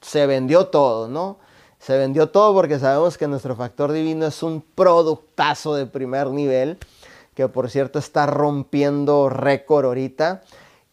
[0.00, 1.36] Se vendió todo, ¿no?
[1.78, 6.76] Se vendió todo porque sabemos que nuestro factor divino es un productazo de primer nivel,
[7.36, 10.42] que por cierto está rompiendo récord ahorita.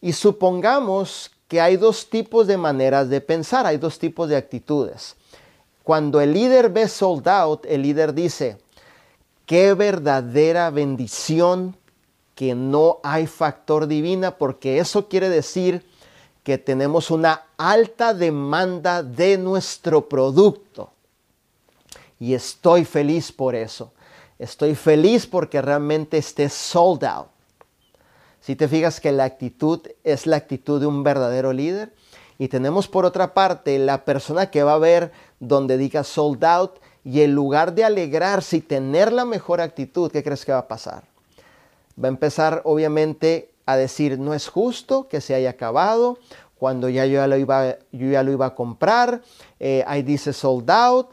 [0.00, 5.16] Y supongamos que hay dos tipos de maneras de pensar, hay dos tipos de actitudes.
[5.82, 8.58] Cuando el líder ve sold out, el líder dice,
[9.48, 11.74] Qué verdadera bendición
[12.34, 15.86] que no hay factor divina, porque eso quiere decir
[16.42, 20.90] que tenemos una alta demanda de nuestro producto.
[22.20, 23.94] Y estoy feliz por eso.
[24.38, 27.28] Estoy feliz porque realmente esté sold out.
[28.42, 31.94] Si te fijas que la actitud es la actitud de un verdadero líder.
[32.36, 36.80] Y tenemos por otra parte la persona que va a ver donde diga sold out
[37.04, 40.68] y en lugar de alegrarse y tener la mejor actitud, ¿qué crees que va a
[40.68, 41.04] pasar?
[42.02, 46.18] Va a empezar obviamente a decir, no es justo que se haya acabado,
[46.58, 49.22] cuando ya yo ya lo iba, yo ya lo iba a comprar,
[49.60, 51.08] eh, ahí dice sold out,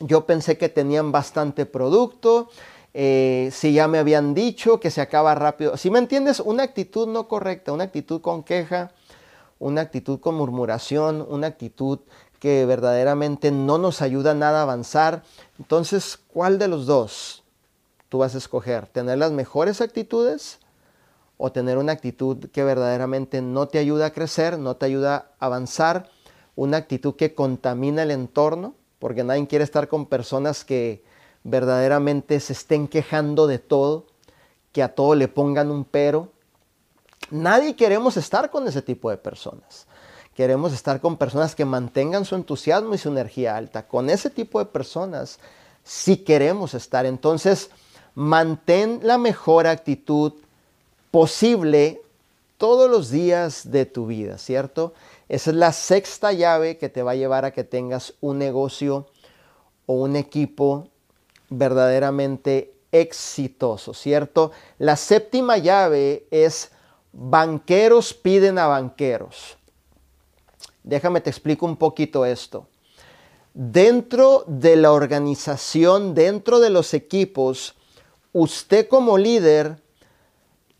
[0.00, 2.48] yo pensé que tenían bastante producto,
[2.94, 7.06] eh, si ya me habían dicho que se acaba rápido, si me entiendes, una actitud
[7.06, 8.92] no correcta, una actitud con queja,
[9.58, 12.00] una actitud con murmuración, una actitud
[12.38, 15.22] que verdaderamente no nos ayuda nada a avanzar.
[15.58, 17.42] Entonces, ¿cuál de los dos
[18.08, 18.86] tú vas a escoger?
[18.86, 20.58] ¿Tener las mejores actitudes
[21.38, 25.46] o tener una actitud que verdaderamente no te ayuda a crecer, no te ayuda a
[25.46, 26.08] avanzar,
[26.54, 31.04] una actitud que contamina el entorno, porque nadie quiere estar con personas que
[31.44, 34.06] verdaderamente se estén quejando de todo,
[34.72, 36.32] que a todo le pongan un pero.
[37.30, 39.86] Nadie queremos estar con ese tipo de personas.
[40.36, 43.88] Queremos estar con personas que mantengan su entusiasmo y su energía alta.
[43.88, 45.38] Con ese tipo de personas
[45.82, 47.06] sí queremos estar.
[47.06, 47.70] Entonces,
[48.14, 50.34] mantén la mejor actitud
[51.10, 52.02] posible
[52.58, 54.92] todos los días de tu vida, ¿cierto?
[55.30, 59.06] Esa es la sexta llave que te va a llevar a que tengas un negocio
[59.86, 60.88] o un equipo
[61.48, 64.52] verdaderamente exitoso, ¿cierto?
[64.78, 66.70] La séptima llave es
[67.12, 69.56] banqueros piden a banqueros.
[70.86, 72.68] Déjame te explico un poquito esto.
[73.54, 77.74] Dentro de la organización, dentro de los equipos,
[78.32, 79.82] usted como líder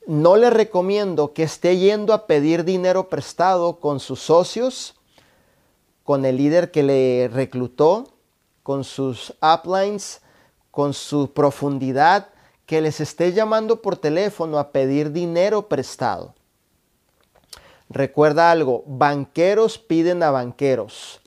[0.06, 4.94] no le recomiendo que esté yendo a pedir dinero prestado con sus socios,
[6.04, 8.14] con el líder que le reclutó,
[8.62, 10.22] con sus uplines,
[10.70, 12.28] con su profundidad,
[12.64, 16.35] que les esté llamando por teléfono a pedir dinero prestado.
[17.88, 21.20] Recuerda algo, banqueros piden a banqueros.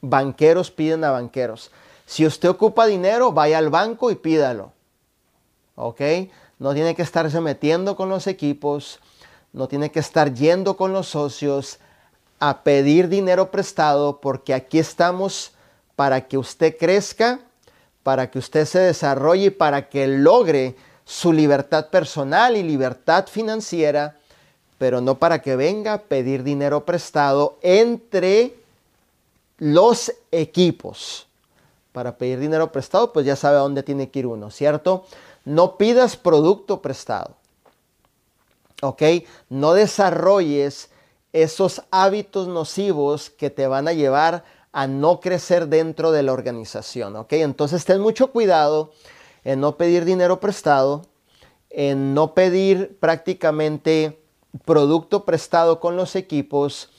[0.00, 1.70] Banqueros piden a banqueros.
[2.06, 4.72] Si usted ocupa dinero, vaya al banco y pídalo.
[5.74, 6.00] ¿Ok?
[6.58, 9.00] No tiene que estarse metiendo con los equipos,
[9.52, 11.78] no tiene que estar yendo con los socios
[12.40, 15.52] a pedir dinero prestado porque aquí estamos
[15.96, 17.40] para que usted crezca,
[18.02, 24.16] para que usted se desarrolle y para que logre su libertad personal y libertad financiera,
[24.78, 28.54] pero no para que venga a pedir dinero prestado entre
[29.58, 31.26] los equipos.
[31.92, 35.04] Para pedir dinero prestado, pues ya sabe a dónde tiene que ir uno, ¿cierto?
[35.44, 37.34] No pidas producto prestado.
[38.82, 39.02] ¿Ok?
[39.48, 40.90] No desarrolles
[41.32, 47.16] esos hábitos nocivos que te van a llevar a no crecer dentro de la organización.
[47.16, 47.32] ¿Ok?
[47.32, 48.92] Entonces ten mucho cuidado
[49.42, 51.02] en no pedir dinero prestado,
[51.70, 54.17] en no pedir prácticamente
[54.64, 56.90] producto prestado con los equipos,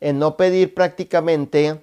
[0.00, 1.80] en no pedir prácticamente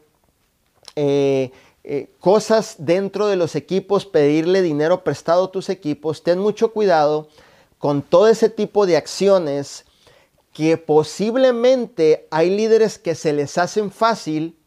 [0.95, 1.51] eh,
[1.83, 7.29] eh, cosas dentro de los equipos, pedirle dinero prestado a tus equipos, ten mucho cuidado
[7.77, 9.85] con todo ese tipo de acciones
[10.53, 14.57] que posiblemente hay líderes que se les hacen fácil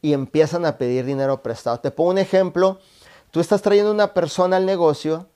[0.00, 1.80] y empiezan a pedir dinero prestado.
[1.80, 2.78] Te pongo un ejemplo,
[3.30, 5.26] tú estás trayendo una persona al negocio,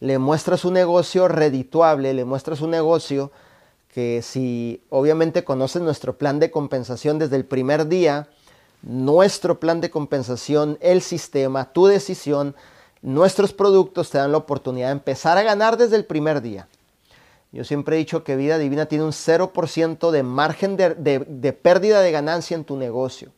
[0.00, 3.30] le muestras un negocio redituable, le muestras un negocio
[3.92, 8.28] que si obviamente conoces nuestro plan de compensación desde el primer día,
[8.82, 12.54] nuestro plan de compensación, el sistema, tu decisión,
[13.02, 16.68] nuestros productos te dan la oportunidad de empezar a ganar desde el primer día.
[17.50, 22.00] Yo siempre he dicho que Vida Divina tiene un 0% de margen de, de, pérdida
[22.00, 23.30] de ganancia en tu negocio.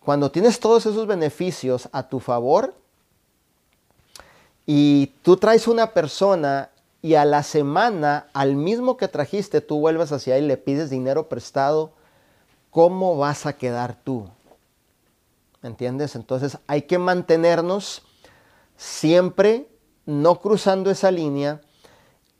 [0.00, 2.74] Cuando tienes todos esos beneficios a tu favor
[4.66, 6.70] y tú traes una persona
[7.00, 10.88] y a la semana, al mismo que trajiste, tú vuelves hacia él y le pides
[10.88, 11.92] dinero prestado,
[12.70, 14.28] ¿cómo vas a quedar tú?
[15.62, 16.14] ¿Me entiendes?
[16.14, 18.02] Entonces hay que mantenernos
[18.76, 19.68] siempre
[20.06, 21.60] no cruzando esa línea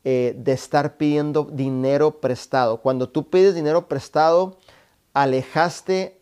[0.05, 2.77] eh, de estar pidiendo dinero prestado.
[2.77, 4.57] Cuando tú pides dinero prestado,
[5.13, 6.21] alejaste,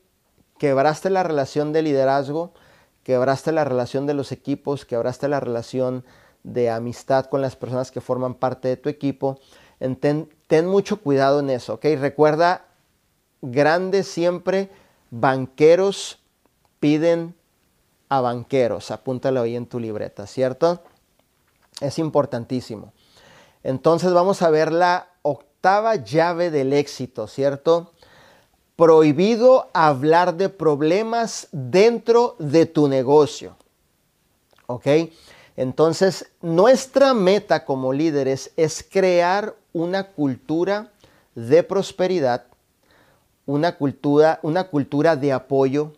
[0.58, 2.54] quebraste la relación de liderazgo,
[3.12, 6.06] quebraste la relación de los equipos, quebraste la relación
[6.44, 9.38] de amistad con las personas que forman parte de tu equipo.
[10.00, 11.88] Ten, ten mucho cuidado en eso, ¿ok?
[12.00, 12.68] Recuerda,
[13.42, 14.70] grandes siempre
[15.10, 16.20] banqueros
[16.80, 17.36] piden
[18.08, 18.92] a banqueros.
[18.92, 20.82] Apúntalo ahí en tu libreta, ¿cierto?
[21.82, 22.94] Es importantísimo.
[23.62, 27.92] Entonces vamos a ver la octava llave del éxito, ¿cierto?
[28.76, 33.56] Prohibido hablar de problemas dentro de tu negocio.
[34.68, 34.88] ¿Ok?
[35.58, 40.92] Entonces, nuestra meta como líderes es crear una cultura
[41.36, 42.46] de prosperidad,
[43.46, 45.94] una cultura, una cultura de apoyo,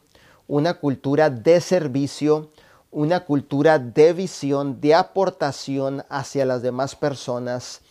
[0.48, 2.50] una cultura de servicio,
[2.92, 7.82] una cultura de visión, de aportación hacia las demás personas,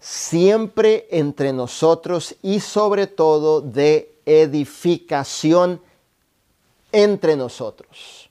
[0.00, 5.80] siempre entre nosotros y sobre todo de edificación
[6.90, 8.30] entre nosotros.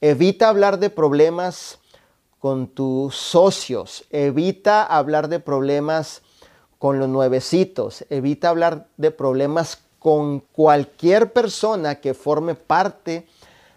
[0.00, 1.78] Evita hablar de problemas
[2.38, 6.22] con tus socios, evita hablar de problemas
[6.78, 13.26] con los nuevecitos, evita hablar de problemas con cualquier persona que forme parte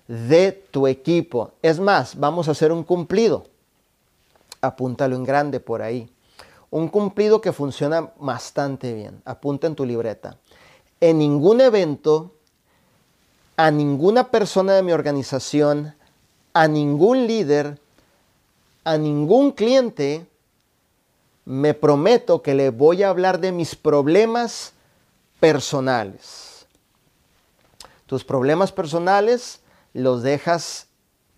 [0.08, 1.52] de tu equipo.
[1.64, 3.46] Es más, vamos a hacer un cumplido.
[4.62, 6.08] Apúntalo en grande por ahí.
[6.72, 9.22] Un cumplido que funciona bastante bien.
[9.26, 10.38] Apunta en tu libreta.
[11.00, 12.34] En ningún evento,
[13.58, 15.94] a ninguna persona de mi organización,
[16.54, 17.78] a ningún líder,
[18.84, 20.26] a ningún cliente,
[21.46, 24.74] me prometo que le voy a hablar de mis problemas
[25.40, 26.66] personales.
[28.06, 29.60] Tus problemas personales
[29.94, 30.88] los dejas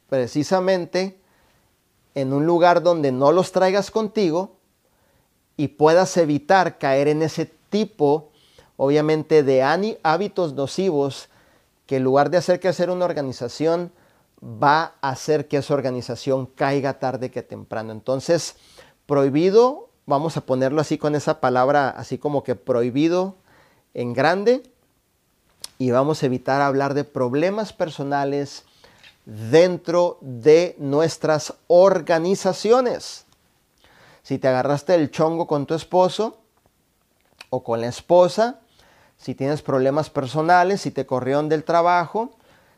[0.09, 1.17] precisamente
[2.15, 4.57] en un lugar donde no los traigas contigo
[5.57, 8.31] y puedas evitar caer en ese tipo,
[8.77, 9.61] obviamente, de
[10.03, 11.29] hábitos nocivos
[11.85, 13.91] que en lugar de hacer que hacer una organización,
[14.43, 17.91] va a hacer que esa organización caiga tarde que temprano.
[17.91, 18.55] Entonces,
[19.05, 23.35] prohibido, vamos a ponerlo así con esa palabra, así como que prohibido
[23.93, 24.63] en grande,
[25.77, 28.63] y vamos a evitar hablar de problemas personales
[29.25, 33.25] dentro de nuestras organizaciones.
[34.23, 36.37] Si te agarraste el chongo con tu esposo
[37.49, 38.61] o con la esposa,
[39.17, 42.31] si tienes problemas personales, si te corrieron del trabajo,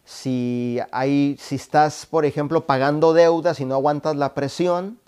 [0.03, 4.99] si, hay, si estás, por ejemplo, pagando deudas y no aguantas la presión,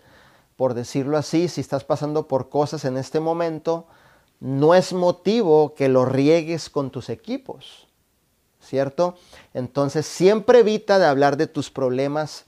[0.55, 3.87] por decirlo así, si estás pasando por cosas en este momento,
[4.39, 7.87] no es motivo que lo riegues con tus equipos,
[8.59, 9.15] ¿cierto?
[9.53, 12.45] Entonces siempre evita de hablar de tus problemas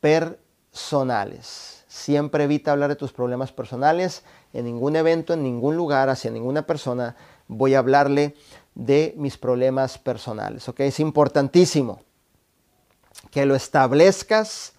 [0.00, 1.79] personales.
[1.90, 4.22] Siempre evita hablar de tus problemas personales
[4.52, 7.16] en ningún evento, en ningún lugar, hacia ninguna persona.
[7.48, 8.36] Voy a hablarle
[8.76, 10.68] de mis problemas personales.
[10.68, 10.78] ¿ok?
[10.80, 11.98] Es importantísimo
[13.32, 14.74] que lo establezcas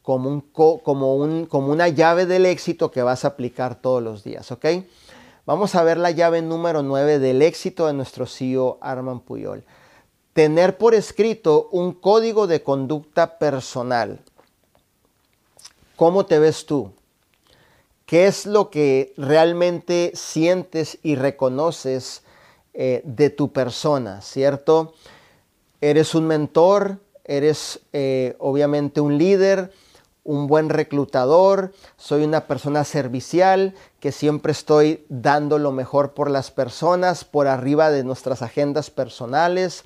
[0.00, 4.24] como, un, como, un, como una llave del éxito que vas a aplicar todos los
[4.24, 4.50] días.
[4.50, 4.64] ¿ok?
[5.44, 9.64] Vamos a ver la llave número 9 del éxito de nuestro CEO Arman Puyol.
[10.32, 14.20] Tener por escrito un código de conducta personal.
[15.98, 16.92] ¿Cómo te ves tú?
[18.06, 22.22] ¿Qué es lo que realmente sientes y reconoces
[22.72, 24.22] eh, de tu persona?
[24.22, 24.94] ¿Cierto?
[25.80, 29.72] Eres un mentor, eres eh, obviamente un líder,
[30.22, 36.52] un buen reclutador, soy una persona servicial, que siempre estoy dando lo mejor por las
[36.52, 39.82] personas, por arriba de nuestras agendas personales.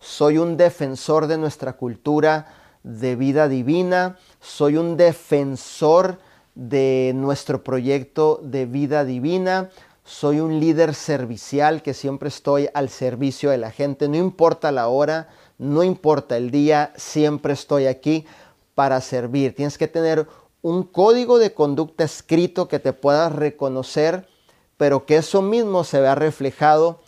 [0.00, 4.18] Soy un defensor de nuestra cultura de vida divina.
[4.40, 6.18] Soy un defensor
[6.54, 9.70] de nuestro proyecto de vida divina.
[10.04, 14.06] Soy un líder servicial que siempre estoy al servicio de la gente.
[14.06, 15.28] No importa la hora,
[15.58, 18.26] no importa el día, siempre estoy aquí
[18.74, 19.56] para servir.
[19.56, 20.28] Tienes que tener
[20.60, 24.28] un código de conducta escrito que te puedas reconocer,
[24.76, 27.00] pero que eso mismo se vea reflejado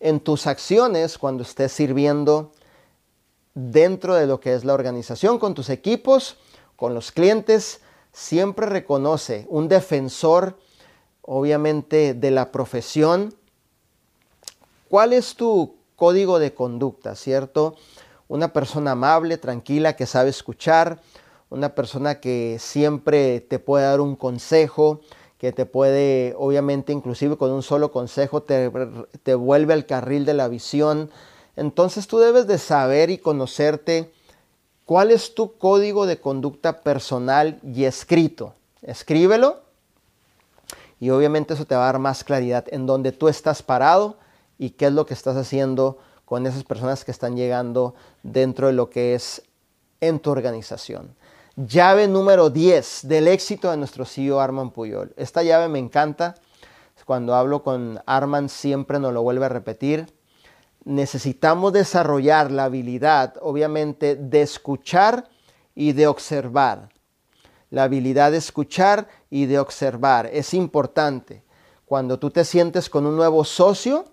[0.00, 2.52] en tus acciones cuando estés sirviendo
[3.58, 6.36] dentro de lo que es la organización, con tus equipos,
[6.76, 7.80] con los clientes.
[8.12, 10.58] Siempre reconoce un defensor,
[11.22, 13.34] obviamente, de la profesión.
[14.88, 17.76] ¿Cuál es tu código de conducta, cierto?
[18.28, 21.00] una persona amable, tranquila, que sabe escuchar,
[21.50, 25.00] una persona que siempre te puede dar un consejo,
[25.38, 28.70] que te puede, obviamente, inclusive con un solo consejo, te,
[29.22, 31.10] te vuelve al carril de la visión.
[31.58, 34.12] Entonces tú debes de saber y conocerte
[34.84, 38.54] cuál es tu código de conducta personal y escrito.
[38.80, 39.60] Escríbelo
[41.00, 44.16] y obviamente eso te va a dar más claridad en dónde tú estás parado
[44.56, 48.72] y qué es lo que estás haciendo con esas personas que están llegando dentro de
[48.74, 49.42] lo que es
[50.00, 51.16] en tu organización.
[51.56, 55.12] Llave número 10 del éxito de nuestro CEO Arman Puyol.
[55.16, 56.36] Esta llave me encanta.
[57.04, 60.17] Cuando hablo con Arman siempre nos lo vuelve a repetir.
[60.84, 65.28] Necesitamos desarrollar la habilidad, obviamente, de escuchar
[65.74, 66.88] y de observar.
[67.70, 71.42] La habilidad de escuchar y de observar es importante.
[71.84, 74.06] Cuando tú te sientes con un nuevo socio,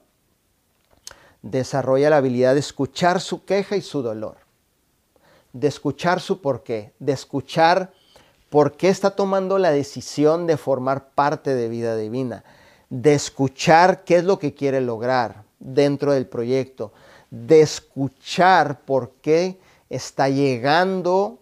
[1.41, 4.37] desarrolla la habilidad de escuchar su queja y su dolor,
[5.53, 7.93] de escuchar su porqué, de escuchar
[8.49, 12.43] por qué está tomando la decisión de formar parte de vida divina,
[12.89, 16.91] de escuchar qué es lo que quiere lograr dentro del proyecto,
[17.29, 21.39] de escuchar por qué está llegando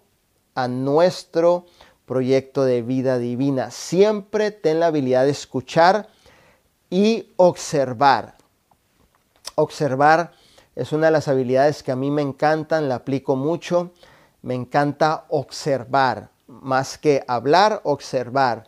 [0.56, 1.66] a nuestro
[2.06, 3.72] proyecto de vida divina.
[3.72, 6.10] Siempre ten la habilidad de escuchar
[6.90, 8.36] y observar.
[9.56, 10.32] Observar
[10.76, 13.92] es una de las habilidades que a mí me encantan, la aplico mucho.
[14.42, 18.68] Me encanta observar, más que hablar, observar.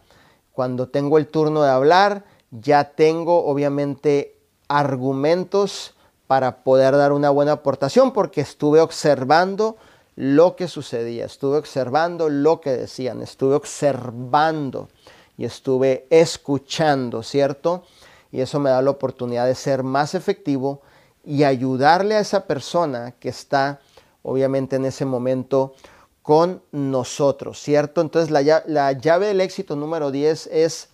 [0.54, 4.35] Cuando tengo el turno de hablar, ya tengo obviamente
[4.68, 5.96] argumentos
[6.28, 9.78] para poder dar una buena aportación porque estuve observando
[10.16, 14.90] lo que sucedía, estuve observando lo que decían, estuve observando.
[15.38, 17.84] y estuve escuchando, ¿cierto?
[18.32, 20.82] Y eso me da la oportunidad de ser más efectivo
[21.26, 23.82] y ayudarle a esa persona que está
[24.24, 25.74] obviamente en ese momento
[26.22, 28.00] con nosotros, ¿cierto?
[28.00, 30.90] Entonces la, la llave del éxito número 10 es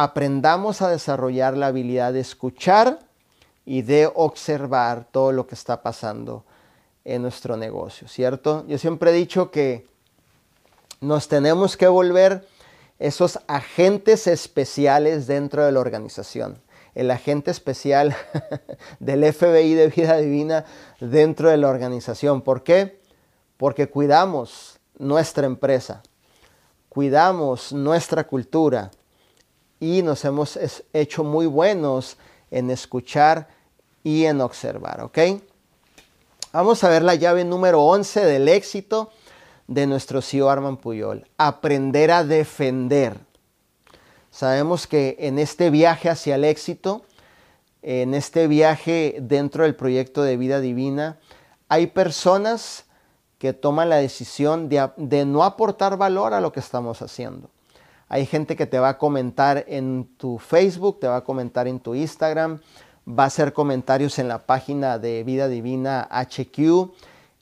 [0.00, 3.00] aprendamos a desarrollar la habilidad de escuchar
[3.64, 6.44] y de observar todo lo que está pasando
[7.04, 8.64] en nuestro negocio, ¿cierto?
[8.68, 9.88] Yo siempre he dicho que
[11.00, 12.46] nos tenemos que volver
[13.00, 16.60] esos agentes especiales dentro de la organización.
[16.94, 18.14] El agente especial
[19.00, 20.64] del FBI de vida divina
[21.00, 22.42] dentro de la organización.
[22.42, 23.00] ¿Por qué?
[23.56, 26.04] Porque cuidamos nuestra empresa,
[26.88, 28.92] cuidamos nuestra cultura
[29.80, 30.58] y nos hemos
[30.92, 32.16] hecho muy buenos
[32.50, 33.48] en escuchar
[34.02, 35.18] y en observar, ¿ok?
[36.52, 39.10] Vamos a ver la llave número 11 del éxito
[39.66, 41.26] de nuestro CEO Arman Puyol.
[41.36, 43.18] Aprender a defender.
[44.30, 47.02] Sabemos que en este viaje hacia el éxito,
[47.82, 51.18] en este viaje dentro del proyecto de vida divina,
[51.68, 52.84] hay personas
[53.38, 57.50] que toman la decisión de, de, no aportar valor a lo que estamos haciendo.
[58.08, 61.78] Hay gente que te va a comentar en tu Facebook, te va a comentar en
[61.78, 62.60] tu Instagram,
[63.06, 66.90] va a hacer comentarios en la página de Vida Divina HQ.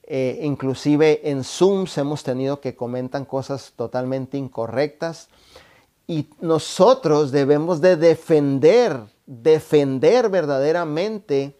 [0.09, 5.29] Eh, inclusive en Zooms hemos tenido que comentan cosas totalmente incorrectas.
[6.05, 11.55] Y nosotros debemos de defender, defender verdaderamente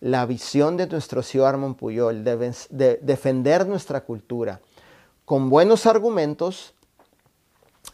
[0.00, 4.60] la visión de nuestro CEO Armand Puyol, de defender nuestra cultura
[5.24, 6.73] con buenos argumentos,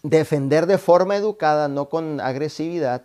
[0.02, 3.02] defender de forma educada, no con agresividad,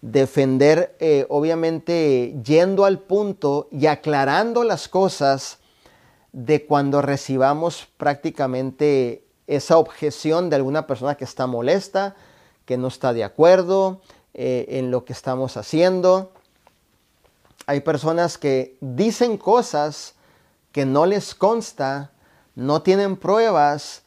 [0.00, 5.58] defender, eh, obviamente, yendo al punto y aclarando las cosas
[6.32, 12.16] de cuando recibamos prácticamente esa objeción de alguna persona que está molesta,
[12.64, 14.00] que no está de acuerdo
[14.34, 16.32] eh, en lo que estamos haciendo.
[17.66, 20.14] Hay personas que dicen cosas
[20.72, 22.10] que no les consta,
[22.54, 24.03] no tienen pruebas,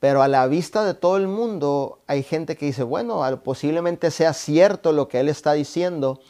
[0.00, 4.32] pero a la vista de todo el mundo hay gente que dice, bueno, posiblemente sea
[4.32, 6.20] cierto lo que él está diciendo.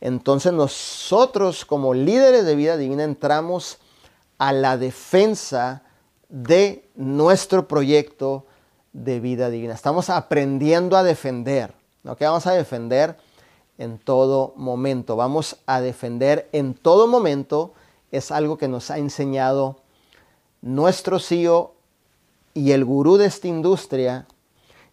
[0.00, 3.78] Entonces nosotros como líderes de vida divina entramos
[4.38, 5.82] a la defensa
[6.28, 8.46] de nuestro proyecto
[8.92, 9.74] de vida divina.
[9.74, 11.74] Estamos aprendiendo a defender.
[12.04, 12.16] ¿no?
[12.16, 13.16] ¿Qué vamos a defender?
[13.78, 15.16] En todo momento.
[15.16, 17.72] Vamos a defender en todo momento.
[18.12, 19.80] Es algo que nos ha enseñado
[20.60, 21.74] nuestro CEO
[22.58, 24.26] y el gurú de esta industria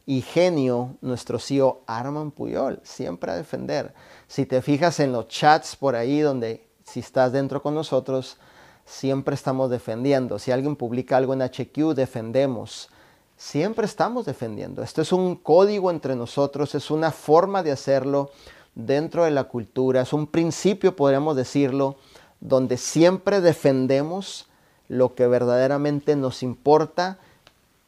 [0.06, 3.92] y genio, nuestro CEO Arman Puyol, siempre a defender.
[4.28, 8.38] Si te fijas en los chats por ahí donde si estás dentro con nosotros,
[8.86, 10.38] siempre estamos defendiendo.
[10.38, 12.90] Si alguien publica algo en HQ, defendemos.
[13.36, 14.84] Siempre estamos defendiendo.
[14.84, 18.30] Esto es un código entre nosotros, es una forma de hacerlo
[18.76, 21.96] dentro de la cultura, es un principio, podríamos decirlo,
[22.40, 24.46] donde siempre defendemos
[24.88, 27.18] lo que verdaderamente nos importa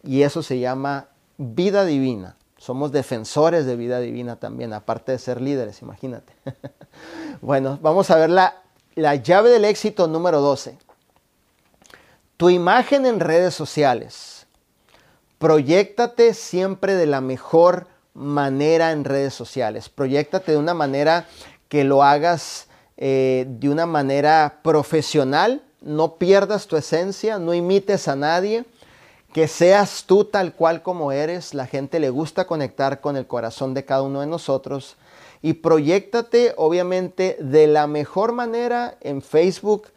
[0.03, 2.35] y eso se llama vida divina.
[2.57, 6.33] Somos defensores de vida divina también, aparte de ser líderes, imagínate.
[7.41, 8.61] bueno, vamos a ver la,
[8.95, 10.77] la llave del éxito número 12.
[12.37, 14.47] Tu imagen en redes sociales.
[15.37, 19.89] Proyéctate siempre de la mejor manera en redes sociales.
[19.89, 21.27] Proyéctate de una manera
[21.69, 22.67] que lo hagas
[22.97, 25.61] eh, de una manera profesional.
[25.81, 28.65] No pierdas tu esencia, no imites a nadie
[29.37, 31.53] que seas tú tal cual como eres.
[31.53, 34.95] La gente le gusta conectar con el corazón de cada uno de nosotros.
[35.43, 39.89] Y proyectate obviamente de la mejor manera en Facebook,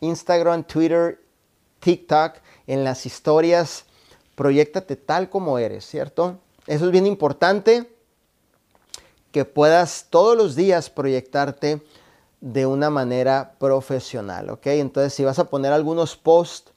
[0.00, 1.20] Instagram, Twitter,
[1.80, 2.36] TikTok,
[2.66, 3.84] en las historias.
[4.34, 6.38] Proyectate tal como eres, ¿cierto?
[6.66, 7.90] Eso es bien importante,
[9.30, 11.82] que puedas todos los días proyectarte
[12.40, 14.68] de una manera profesional, ¿ok?
[14.68, 16.72] Entonces, si vas a poner algunos posts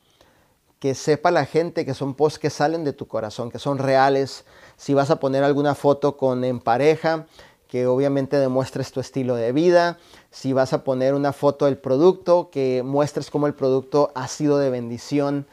[0.80, 4.46] que sepa la gente que son posts que salen de tu corazón, que son reales.
[4.78, 7.28] Si vas a poner alguna foto con en pareja,
[7.68, 10.00] que obviamente demuestres tu estilo de vida.
[10.32, 14.58] Si vas a poner una foto del producto, que muestres cómo el producto ha sido
[14.58, 15.48] de bendición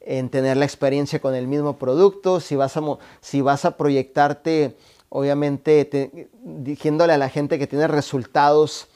[0.00, 2.38] en tener la experiencia con el mismo producto.
[2.38, 2.82] Si vas a,
[3.20, 4.76] si vas a proyectarte,
[5.08, 8.86] obviamente, diciéndole a la gente que tiene resultados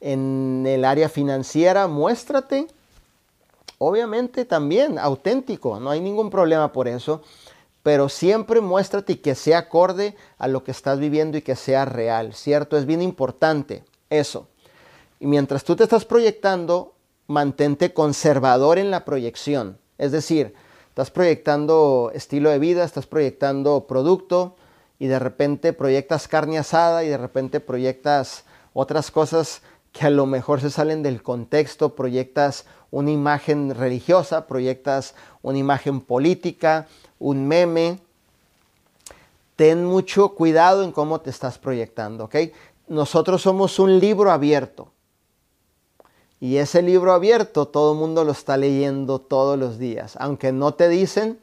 [0.00, 2.68] en el área financiera, muéstrate
[3.78, 7.22] Obviamente también auténtico, no hay ningún problema por eso,
[7.82, 12.34] pero siempre muéstrate que sea acorde a lo que estás viviendo y que sea real,
[12.34, 12.78] ¿cierto?
[12.78, 14.48] Es bien importante eso.
[15.20, 16.94] Y mientras tú te estás proyectando,
[17.26, 19.78] mantente conservador en la proyección.
[19.98, 20.54] Es decir,
[20.88, 24.56] estás proyectando estilo de vida, estás proyectando producto
[24.98, 29.62] y de repente proyectas carne asada y de repente proyectas otras cosas
[29.94, 36.00] que a lo mejor se salen del contexto, proyectas una imagen religiosa, proyectas una imagen
[36.00, 36.88] política,
[37.20, 38.00] un meme.
[39.54, 42.34] Ten mucho cuidado en cómo te estás proyectando, ¿ok?
[42.88, 44.90] Nosotros somos un libro abierto.
[46.40, 50.16] Y ese libro abierto todo el mundo lo está leyendo todos los días.
[50.18, 51.38] Aunque no te dicen,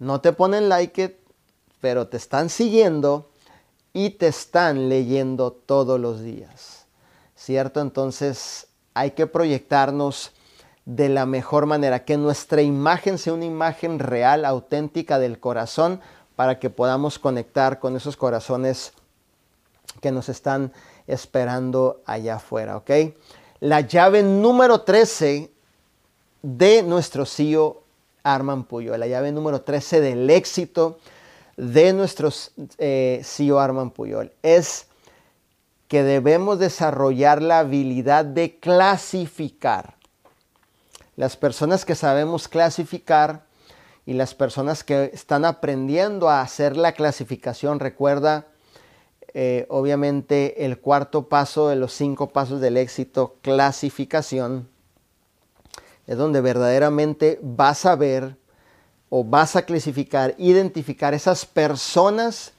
[0.00, 1.20] no te ponen like,
[1.80, 3.30] pero te están siguiendo
[3.92, 6.79] y te están leyendo todos los días.
[7.40, 7.80] ¿Cierto?
[7.80, 10.32] Entonces hay que proyectarnos
[10.84, 16.02] de la mejor manera, que nuestra imagen sea una imagen real, auténtica del corazón,
[16.36, 18.92] para que podamos conectar con esos corazones
[20.02, 20.70] que nos están
[21.06, 22.90] esperando allá afuera, ¿ok?
[23.60, 25.50] La llave número 13
[26.42, 27.82] de nuestro CEO
[28.22, 30.98] Arman Puyo, la llave número 13 del éxito
[31.56, 32.28] de nuestro
[32.76, 34.89] eh, CEO Arman Puyol es
[35.90, 39.96] que debemos desarrollar la habilidad de clasificar.
[41.16, 43.44] Las personas que sabemos clasificar
[44.06, 48.46] y las personas que están aprendiendo a hacer la clasificación, recuerda
[49.34, 54.68] eh, obviamente el cuarto paso de los cinco pasos del éxito, clasificación,
[56.06, 58.36] es donde verdaderamente vas a ver
[59.08, 62.52] o vas a clasificar, identificar esas personas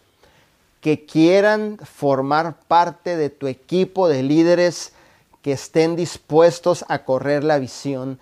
[0.82, 4.94] que quieran formar parte de tu equipo de líderes
[5.42, 8.20] que estén dispuestos a correr la visión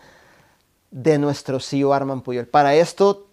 [0.91, 2.47] de nuestro CEO Arman Puyol.
[2.47, 3.28] Para esto,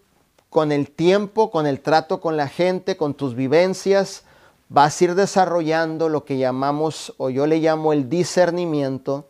[0.49, 4.22] con el tiempo, con el trato con la gente, con tus vivencias,
[4.68, 9.29] vas a ir desarrollando lo que llamamos, o yo le llamo el discernimiento,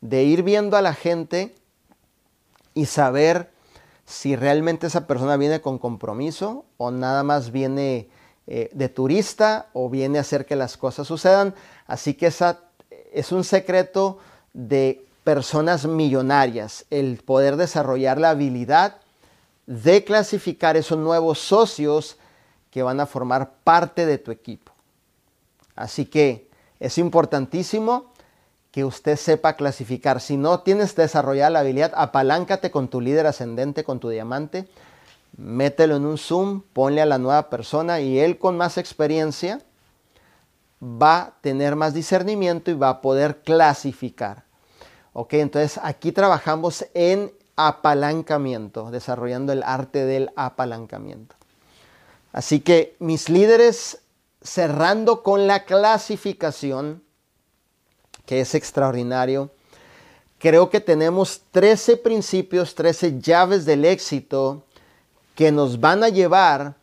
[0.00, 1.54] de ir viendo a la gente
[2.74, 3.50] y saber
[4.04, 8.08] si realmente esa persona viene con compromiso o nada más viene
[8.46, 11.54] eh, de turista o viene a hacer que las cosas sucedan.
[11.86, 12.60] Así que esa
[13.12, 14.18] es un secreto
[14.52, 18.96] de personas millonarias, el poder desarrollar la habilidad
[19.66, 22.16] de clasificar esos nuevos socios
[22.70, 24.72] que van a formar parte de tu equipo.
[25.76, 26.48] Así que
[26.80, 28.12] es importantísimo
[28.72, 30.20] que usted sepa clasificar.
[30.20, 34.66] Si no tienes desarrollada la habilidad, apaláncate con tu líder ascendente, con tu diamante,
[35.36, 39.60] mételo en un Zoom, ponle a la nueva persona y él con más experiencia
[40.82, 44.44] va a tener más discernimiento y va a poder clasificar.
[45.12, 51.36] Ok, entonces aquí trabajamos en apalancamiento, desarrollando el arte del apalancamiento.
[52.32, 54.00] Así que mis líderes,
[54.40, 57.02] cerrando con la clasificación,
[58.26, 59.50] que es extraordinario.
[60.38, 64.64] Creo que tenemos 13 principios, 13 llaves del éxito
[65.34, 66.74] que nos van a llevar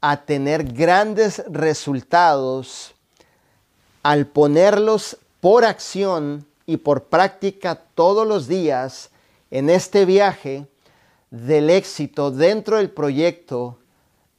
[0.00, 2.94] a tener grandes resultados
[4.02, 9.10] al ponerlos por acción y por práctica todos los días
[9.50, 10.66] en este viaje
[11.30, 13.78] del éxito dentro del proyecto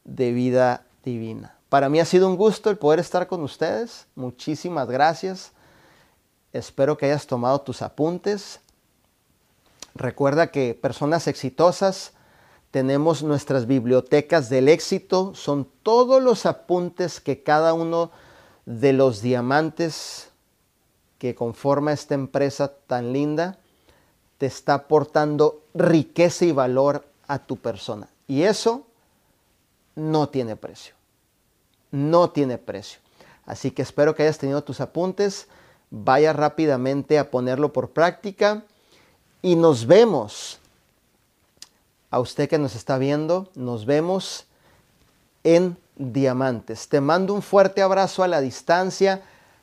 [0.04, 1.56] de vida divina.
[1.70, 4.06] Para mí ha sido un gusto el poder estar con ustedes.
[4.16, 5.52] Muchísimas gracias.
[6.54, 8.62] Espero que hayas tomado tus apuntes.
[9.94, 12.14] Recuerda que personas exitosas
[12.76, 15.34] tenemos nuestras bibliotecas del éxito.
[15.34, 18.12] Son todos los apuntes que cada uno
[18.66, 20.28] de los diamantes
[21.18, 23.60] que conforma esta empresa tan linda
[24.40, 28.10] te está aportando riqueza y valor a tu persona.
[28.28, 28.86] Y eso
[29.96, 30.96] no tiene precio.
[31.92, 33.00] No tiene precio.
[33.46, 35.48] Así que espero que hayas tenido tus apuntes
[35.92, 38.64] vaya rápidamente a ponerlo por práctica
[39.42, 40.60] y nos vemos.
[42.10, 44.46] A usted que nos está viendo, nos vemos
[45.44, 46.90] en Diamantes.
[46.90, 49.22] Te mando un fuerte abrazo a la distancia.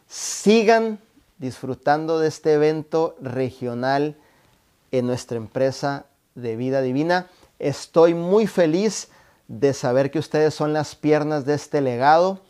[0.09, 0.99] Sigan
[1.39, 4.17] disfrutando de este evento regional
[4.91, 7.27] en nuestra empresa de vida divina.
[7.59, 9.09] Estoy muy feliz
[9.49, 12.41] de saber que ustedes son las piernas de este legado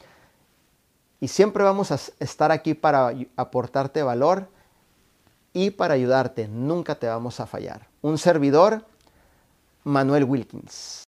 [1.20, 4.48] y siempre vamos a estar aquí para aportarte valor
[5.52, 6.48] y para ayudarte.
[6.48, 7.88] Nunca te vamos a fallar.
[8.02, 8.84] Un servidor,
[9.84, 11.00] Manuel Wilkins.